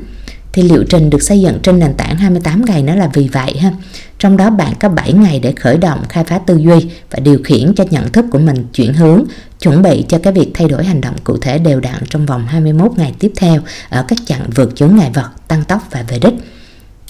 thì 0.53 0.61
liệu 0.61 0.83
trình 0.89 1.09
được 1.09 1.21
xây 1.21 1.41
dựng 1.41 1.59
trên 1.63 1.79
nền 1.79 1.93
tảng 1.93 2.15
28 2.15 2.65
ngày 2.65 2.83
nó 2.83 2.95
là 2.95 3.09
vì 3.13 3.27
vậy 3.27 3.57
ha. 3.57 3.71
Trong 4.19 4.37
đó 4.37 4.49
bạn 4.49 4.73
có 4.79 4.89
7 4.89 5.13
ngày 5.13 5.39
để 5.39 5.53
khởi 5.59 5.77
động, 5.77 6.03
khai 6.09 6.23
phá 6.23 6.39
tư 6.39 6.57
duy 6.57 6.89
và 7.11 7.19
điều 7.19 7.39
khiển 7.43 7.73
cho 7.75 7.83
nhận 7.89 8.11
thức 8.11 8.25
của 8.31 8.39
mình 8.39 8.65
chuyển 8.73 8.93
hướng, 8.93 9.23
chuẩn 9.59 9.81
bị 9.81 10.05
cho 10.07 10.19
cái 10.23 10.33
việc 10.33 10.51
thay 10.53 10.67
đổi 10.67 10.83
hành 10.83 11.01
động 11.01 11.15
cụ 11.23 11.37
thể 11.37 11.57
đều 11.57 11.79
đặn 11.79 12.03
trong 12.09 12.25
vòng 12.25 12.45
21 12.47 12.91
ngày 12.97 13.13
tiếp 13.19 13.31
theo 13.35 13.61
ở 13.89 14.05
các 14.07 14.17
chặng 14.25 14.49
vượt 14.55 14.75
chướng 14.75 14.95
ngại 14.95 15.11
vật, 15.13 15.29
tăng 15.47 15.63
tốc 15.63 15.81
và 15.91 16.03
về 16.07 16.19
đích. 16.19 16.33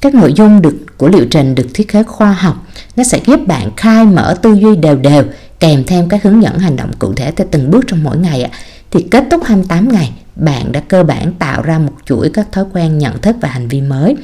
Các 0.02 0.16
nội 0.16 0.34
dung 0.34 0.62
được 0.62 0.76
của 0.98 1.08
liệu 1.08 1.26
trình 1.32 1.56
được 1.56 1.68
thiết 1.74 1.88
kế 1.88 2.04
khoa 2.04 2.32
học, 2.32 2.68
nó 2.96 3.04
sẽ 3.04 3.20
giúp 3.26 3.48
bạn 3.48 3.72
khai 3.78 4.06
mở 4.06 4.36
tư 4.42 4.54
duy 4.54 4.76
đều 4.76 4.96
đều 4.96 5.24
kèm 5.60 5.84
thêm 5.84 6.10
các 6.10 6.24
hướng 6.24 6.44
dẫn 6.44 6.60
hành 6.60 6.76
động 6.76 6.92
cụ 7.00 7.14
thể 7.14 7.32
theo 7.32 7.48
từng 7.52 7.72
bước 7.72 7.84
trong 7.88 8.04
mỗi 8.04 8.18
ngày 8.18 8.44
ạ 8.44 8.50
thì 8.92 9.06
kết 9.12 9.24
thúc 9.32 9.44
28 9.44 9.90
ngày, 9.90 10.12
bạn 10.36 10.72
đã 10.72 10.80
cơ 10.80 11.04
bản 11.04 11.34
tạo 11.40 11.62
ra 11.62 11.80
một 11.80 11.94
chuỗi 12.06 12.30
các 12.34 12.52
thói 12.52 12.66
quen, 12.74 12.98
nhận 12.98 13.22
thức 13.22 13.36
và 13.42 13.50
hành 13.50 13.68
vi 13.68 13.82
mới. 13.82 14.16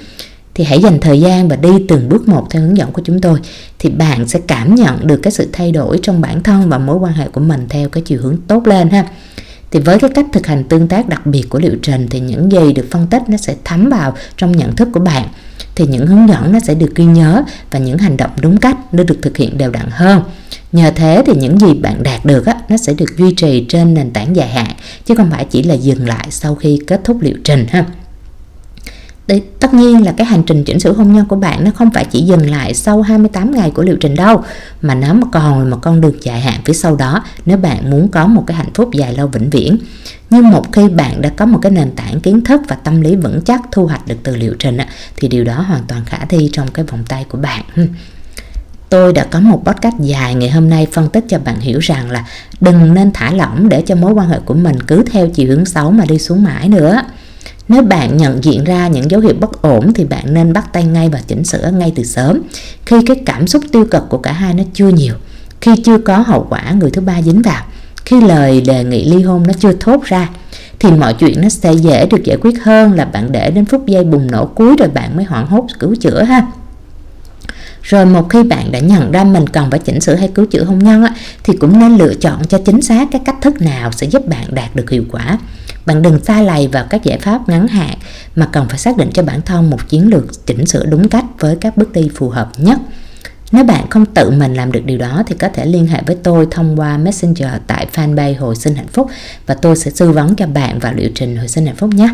Thì 0.54 0.64
hãy 0.64 0.82
dành 0.82 1.00
thời 1.00 1.20
gian 1.20 1.48
và 1.48 1.56
đi 1.56 1.70
từng 1.88 2.10
bước 2.10 2.28
một 2.28 2.48
theo 2.50 2.62
hướng 2.62 2.78
dẫn 2.78 2.92
của 2.92 3.02
chúng 3.06 3.22
tôi, 3.22 3.40
thì 3.80 3.90
bạn 3.90 4.28
sẽ 4.28 4.40
cảm 4.48 4.76
nhận 4.76 5.08
được 5.08 5.18
cái 5.24 5.32
sự 5.32 5.50
thay 5.54 5.72
đổi 5.72 6.00
trong 6.02 6.22
bản 6.22 6.44
thân 6.44 6.70
và 6.70 6.78
mối 6.78 6.98
quan 6.98 7.14
hệ 7.14 7.28
của 7.28 7.42
mình 7.42 7.66
theo 7.70 7.90
cái 7.90 8.04
chiều 8.06 8.20
hướng 8.22 8.38
tốt 8.48 8.68
lên 8.68 8.90
ha. 8.90 9.06
Thì 9.72 9.80
với 9.80 10.00
cái 10.00 10.10
cách 10.16 10.26
thực 10.34 10.48
hành 10.48 10.64
tương 10.64 10.88
tác 10.88 11.10
đặc 11.10 11.26
biệt 11.26 11.46
của 11.50 11.60
liệu 11.60 11.76
trình 11.82 12.08
thì 12.10 12.20
những 12.20 12.52
gì 12.52 12.74
được 12.74 12.88
phân 12.92 13.08
tích 13.08 13.22
nó 13.28 13.38
sẽ 13.38 13.56
thấm 13.64 13.90
vào 13.90 14.14
trong 14.38 14.52
nhận 14.52 14.76
thức 14.76 14.88
của 14.94 15.00
bạn 15.00 15.28
thì 15.76 15.86
những 15.88 16.08
hướng 16.08 16.30
dẫn 16.30 16.52
nó 16.52 16.60
sẽ 16.60 16.76
được 16.76 16.96
ghi 16.96 17.06
nhớ 17.06 17.44
và 17.72 17.80
những 17.80 17.98
hành 17.98 18.18
động 18.18 18.32
đúng 18.42 18.58
cách 18.58 18.78
nó 18.92 19.04
được 19.04 19.18
thực 19.22 19.38
hiện 19.38 19.58
đều 19.58 19.72
đặn 19.72 19.86
hơn. 19.92 20.22
Nhờ 20.72 20.92
thế 20.96 21.24
thì 21.26 21.34
những 21.36 21.60
gì 21.60 21.74
bạn 21.74 22.04
đạt 22.04 22.26
được 22.26 22.46
á, 22.46 22.56
nó 22.70 22.78
sẽ 22.78 22.94
được 22.94 23.18
duy 23.18 23.34
trì 23.34 23.66
trên 23.70 23.94
nền 23.94 24.12
tảng 24.12 24.36
dài 24.36 24.50
hạn 24.50 24.72
chứ 25.06 25.16
không 25.16 25.32
phải 25.32 25.46
chỉ 25.46 25.64
là 25.64 25.74
dừng 25.74 26.08
lại 26.08 26.28
sau 26.30 26.56
khi 26.56 26.80
kết 26.88 27.02
thúc 27.04 27.22
liệu 27.22 27.36
trình 27.44 27.66
ha. 27.70 27.86
Đấy, 29.28 29.44
tất 29.60 29.74
nhiên 29.74 30.06
là 30.06 30.12
cái 30.18 30.26
hành 30.26 30.44
trình 30.44 30.64
chỉnh 30.64 30.80
sửa 30.80 30.94
hôn 30.94 31.14
nhân 31.14 31.26
của 31.26 31.36
bạn 31.36 31.64
nó 31.64 31.72
không 31.76 31.92
phải 31.92 32.06
chỉ 32.06 32.22
dừng 32.22 32.50
lại 32.50 32.74
sau 32.74 33.02
28 33.02 33.52
ngày 33.52 33.72
của 33.72 33.84
liệu 33.84 33.98
trình 34.00 34.16
đâu 34.16 34.44
mà 34.82 34.96
nó 34.96 35.16
còn 35.32 35.60
là 35.60 35.66
một 35.66 35.78
con 35.82 36.02
đường 36.02 36.16
dài 36.22 36.42
hạn 36.42 36.60
phía 36.66 36.74
sau 36.74 36.96
đó 36.96 37.24
nếu 37.46 37.58
bạn 37.58 37.90
muốn 37.90 38.08
có 38.08 38.28
một 38.28 38.44
cái 38.48 38.58
hạnh 38.58 38.74
phúc 38.74 38.90
dài 38.94 39.14
lâu 39.14 39.28
vĩnh 39.28 39.50
viễn. 39.50 39.78
Nhưng 40.30 40.50
một 40.50 40.74
khi 40.74 40.90
bạn 40.90 41.22
đã 41.22 41.30
có 41.30 41.46
một 41.46 41.60
cái 41.62 41.72
nền 41.72 41.92
tảng 41.92 42.20
kiến 42.20 42.44
thức 42.44 42.62
và 42.68 42.76
tâm 42.76 43.02
lý 43.02 43.16
vững 43.16 43.42
chắc 43.42 43.62
thu 43.72 43.88
hoạch 43.88 44.08
được 44.08 44.16
từ 44.24 44.36
liệu 44.36 44.56
trình 44.60 44.78
thì 45.16 45.28
điều 45.28 45.44
đó 45.44 45.62
hoàn 45.62 45.82
toàn 45.88 46.06
khả 46.06 46.18
thi 46.18 46.50
trong 46.54 46.68
cái 46.68 46.86
vòng 46.86 47.04
tay 47.08 47.26
của 47.30 47.38
bạn. 47.38 47.64
Tôi 48.90 49.14
đã 49.14 49.26
có 49.32 49.40
một 49.40 49.62
podcast 49.66 49.96
dài 50.00 50.36
ngày 50.36 50.50
hôm 50.50 50.70
nay 50.70 50.88
phân 50.92 51.10
tích 51.10 51.26
cho 51.30 51.40
bạn 51.40 51.60
hiểu 51.60 51.80
rằng 51.80 52.12
là 52.12 52.26
đừng 52.62 52.94
nên 52.94 53.12
thả 53.14 53.32
lỏng 53.32 53.70
để 53.70 53.84
cho 53.86 53.96
mối 53.96 54.14
quan 54.14 54.30
hệ 54.30 54.40
của 54.46 54.54
mình 54.54 54.82
cứ 54.84 55.04
theo 55.12 55.30
chiều 55.30 55.48
hướng 55.48 55.66
xấu 55.66 55.92
mà 55.92 56.06
đi 56.06 56.20
xuống 56.20 56.44
mãi 56.44 56.70
nữa 56.70 57.02
nếu 57.68 57.82
bạn 57.82 58.18
nhận 58.18 58.44
diện 58.44 58.64
ra 58.64 58.88
những 58.88 59.12
dấu 59.12 59.22
hiệu 59.22 59.34
bất 59.40 59.62
ổn 59.62 59.94
thì 59.94 60.04
bạn 60.04 60.34
nên 60.34 60.54
bắt 60.54 60.74
tay 60.74 60.84
ngay 60.84 61.10
và 61.10 61.22
chỉnh 61.28 61.44
sửa 61.44 61.72
ngay 61.72 61.94
từ 61.96 62.04
sớm 62.04 62.42
khi 62.86 62.96
cái 63.06 63.22
cảm 63.26 63.48
xúc 63.48 63.64
tiêu 63.72 63.86
cực 63.92 64.04
của 64.10 64.18
cả 64.18 64.32
hai 64.32 64.54
nó 64.54 64.64
chưa 64.74 64.90
nhiều. 64.90 65.14
Khi 65.62 65.72
chưa 65.84 65.98
có 65.98 66.18
hậu 66.18 66.48
quả 66.50 66.72
người 66.72 66.90
thứ 66.90 67.02
ba 67.02 67.22
dính 67.22 67.42
vào. 67.42 67.64
Khi 68.06 68.22
lời 68.22 68.62
đề 68.62 68.84
nghị 68.84 69.06
ly 69.06 69.24
hôn 69.24 69.44
nó 69.48 69.54
chưa 69.60 69.74
thốt 69.80 70.04
ra 70.04 70.30
thì 70.80 70.92
mọi 70.92 71.14
chuyện 71.14 71.42
nó 71.42 71.50
sẽ 71.50 71.74
dễ 71.74 72.06
được 72.06 72.24
giải 72.24 72.38
quyết 72.42 72.64
hơn 72.64 72.94
là 72.94 73.06
bạn 73.06 73.32
để 73.32 73.52
đến 73.52 73.66
phút 73.66 73.86
giây 73.86 74.04
bùng 74.04 74.32
nổ 74.32 74.46
cuối 74.46 74.76
rồi 74.80 74.90
bạn 74.90 75.16
mới 75.16 75.26
hoảng 75.26 75.48
hốt 75.48 75.68
cứu 75.80 75.96
chữa 75.96 76.24
ha. 76.24 76.46
Rồi 77.82 78.06
một 78.06 78.30
khi 78.30 78.44
bạn 78.44 78.72
đã 78.72 78.80
nhận 78.80 79.12
ra 79.12 79.24
mình 79.24 79.48
cần 79.48 79.72
phải 79.72 79.80
chỉnh 79.80 80.02
sửa 80.02 80.16
hay 80.16 80.28
cứu 80.28 80.46
chữa 80.46 80.64
hôn 80.64 80.80
nhân 80.80 81.04
á, 81.04 81.14
thì 81.44 81.54
cũng 81.60 81.80
nên 81.80 81.98
lựa 81.98 82.14
chọn 82.14 82.48
cho 82.48 82.58
chính 82.66 82.82
xác 82.82 83.08
cái 83.12 83.22
cách 83.26 83.36
thức 83.42 83.62
nào 83.62 83.92
sẽ 83.92 84.08
giúp 84.08 84.28
bạn 84.28 84.46
đạt 84.52 84.76
được 84.76 84.90
hiệu 84.90 85.04
quả 85.12 85.38
bạn 85.86 86.02
đừng 86.02 86.20
xa 86.24 86.42
lầy 86.42 86.68
vào 86.68 86.86
các 86.90 87.04
giải 87.04 87.20
pháp 87.20 87.50
ngắn 87.50 87.68
hạn 87.68 87.98
mà 88.36 88.50
cần 88.52 88.70
phải 88.70 88.78
xác 88.78 88.98
định 88.98 89.10
cho 89.14 89.24
bản 89.24 89.42
thân 89.42 89.70
một 89.70 89.90
chiến 89.90 90.08
lược 90.08 90.46
chỉnh 90.46 90.66
sửa 90.66 90.86
đúng 90.86 91.10
cách 91.10 91.26
với 91.40 91.56
các 91.56 91.78
bước 91.78 91.94
đi 91.94 92.10
phù 92.16 92.30
hợp 92.30 92.50
nhất 92.58 92.78
nếu 93.52 93.64
bạn 93.64 93.90
không 93.90 94.06
tự 94.06 94.32
mình 94.32 94.54
làm 94.54 94.72
được 94.72 94.86
điều 94.86 94.98
đó 94.98 95.24
thì 95.28 95.36
có 95.36 95.50
thể 95.50 95.66
liên 95.66 95.88
hệ 95.88 96.02
với 96.08 96.18
tôi 96.24 96.48
thông 96.52 96.80
qua 96.80 96.98
Messenger 96.98 97.50
tại 97.68 97.88
fanpage 97.94 98.40
Hồi 98.40 98.56
sinh 98.56 98.76
hạnh 98.76 98.88
phúc 98.88 99.10
và 99.46 99.56
tôi 99.56 99.76
sẽ 99.76 99.92
tư 99.98 100.12
vấn 100.12 100.36
cho 100.36 100.48
bạn 100.48 100.80
vào 100.80 100.94
liệu 100.94 101.10
trình 101.16 101.38
Hồi 101.38 101.48
sinh 101.48 101.66
hạnh 101.66 101.76
phúc 101.76 101.90
nhé. 101.94 102.10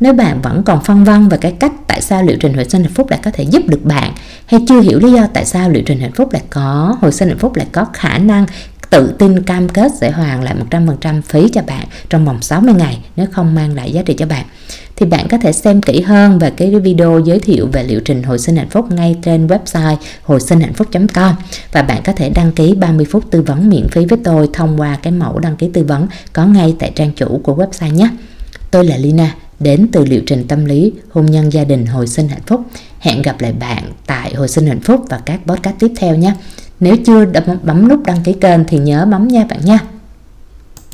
Nếu 0.00 0.12
bạn 0.12 0.42
vẫn 0.42 0.62
còn 0.62 0.84
phân 0.84 1.04
vân 1.04 1.28
về 1.28 1.38
cái 1.38 1.52
cách 1.60 1.72
tại 1.86 2.00
sao 2.00 2.22
liệu 2.22 2.36
trình 2.40 2.54
hồi 2.54 2.64
sinh 2.64 2.82
hạnh 2.82 2.92
phúc 2.94 3.10
lại 3.10 3.20
có 3.24 3.30
thể 3.30 3.44
giúp 3.44 3.62
được 3.66 3.84
bạn, 3.84 4.12
hay 4.46 4.60
chưa 4.68 4.80
hiểu 4.80 4.98
lý 4.98 5.12
do 5.12 5.26
tại 5.34 5.44
sao 5.44 5.70
liệu 5.70 5.82
trình 5.86 6.00
hạnh 6.00 6.12
phúc 6.12 6.32
lại 6.32 6.42
có, 6.50 6.96
hồi 7.00 7.12
sinh 7.12 7.28
hạnh 7.28 7.38
phúc 7.38 7.56
lại 7.56 7.66
có 7.72 7.86
khả 7.92 8.18
năng 8.18 8.46
tự 8.92 9.12
tin 9.18 9.42
cam 9.42 9.68
kết 9.68 9.92
sẽ 10.00 10.10
hoàn 10.10 10.42
lại 10.42 10.54
100% 10.70 11.22
phí 11.22 11.48
cho 11.52 11.62
bạn 11.66 11.86
trong 12.08 12.24
vòng 12.24 12.42
60 12.42 12.74
ngày 12.74 12.98
nếu 13.16 13.26
không 13.32 13.54
mang 13.54 13.74
lại 13.74 13.92
giá 13.92 14.02
trị 14.02 14.14
cho 14.18 14.26
bạn 14.26 14.44
thì 14.96 15.06
bạn 15.06 15.28
có 15.28 15.38
thể 15.38 15.52
xem 15.52 15.82
kỹ 15.82 16.00
hơn 16.00 16.38
về 16.38 16.50
cái 16.50 16.74
video 16.74 17.18
giới 17.18 17.38
thiệu 17.38 17.68
về 17.72 17.82
liệu 17.82 18.00
trình 18.00 18.22
hồi 18.22 18.38
sinh 18.38 18.56
hạnh 18.56 18.68
phúc 18.70 18.92
ngay 18.92 19.16
trên 19.22 19.46
website 19.46 19.96
hồi 20.22 20.40
sinh 20.40 20.60
hạnh 20.60 20.72
phúc.com 20.72 21.34
và 21.72 21.82
bạn 21.82 22.02
có 22.04 22.12
thể 22.12 22.28
đăng 22.28 22.52
ký 22.52 22.74
30 22.74 23.06
phút 23.10 23.24
tư 23.30 23.42
vấn 23.42 23.68
miễn 23.68 23.88
phí 23.88 24.06
với 24.06 24.18
tôi 24.24 24.48
thông 24.52 24.80
qua 24.80 24.98
cái 25.02 25.12
mẫu 25.12 25.38
đăng 25.38 25.56
ký 25.56 25.70
tư 25.72 25.84
vấn 25.84 26.06
có 26.32 26.46
ngay 26.46 26.76
tại 26.78 26.92
trang 26.94 27.12
chủ 27.16 27.40
của 27.42 27.54
website 27.54 27.92
nhé. 27.92 28.10
Tôi 28.70 28.84
là 28.84 28.96
Lina, 28.96 29.34
đến 29.60 29.88
từ 29.92 30.04
liệu 30.04 30.22
trình 30.26 30.44
tâm 30.48 30.64
lý 30.64 30.92
hôn 31.10 31.26
nhân 31.26 31.52
gia 31.52 31.64
đình 31.64 31.86
hồi 31.86 32.06
sinh 32.06 32.28
hạnh 32.28 32.42
phúc. 32.46 32.60
Hẹn 32.98 33.22
gặp 33.22 33.40
lại 33.40 33.52
bạn 33.52 33.92
tại 34.06 34.34
hồi 34.34 34.48
sinh 34.48 34.66
hạnh 34.66 34.80
phúc 34.80 35.04
và 35.08 35.20
các 35.26 35.40
podcast 35.46 35.76
tiếp 35.78 35.92
theo 35.96 36.16
nhé. 36.16 36.34
Nếu 36.82 36.96
chưa 37.06 37.24
bấm 37.62 37.88
nút 37.88 38.00
đăng 38.06 38.22
ký 38.24 38.32
kênh 38.32 38.64
thì 38.68 38.78
nhớ 38.78 39.06
bấm 39.10 39.28
nha 39.28 39.46
bạn 39.50 39.58
nha. 39.64 39.78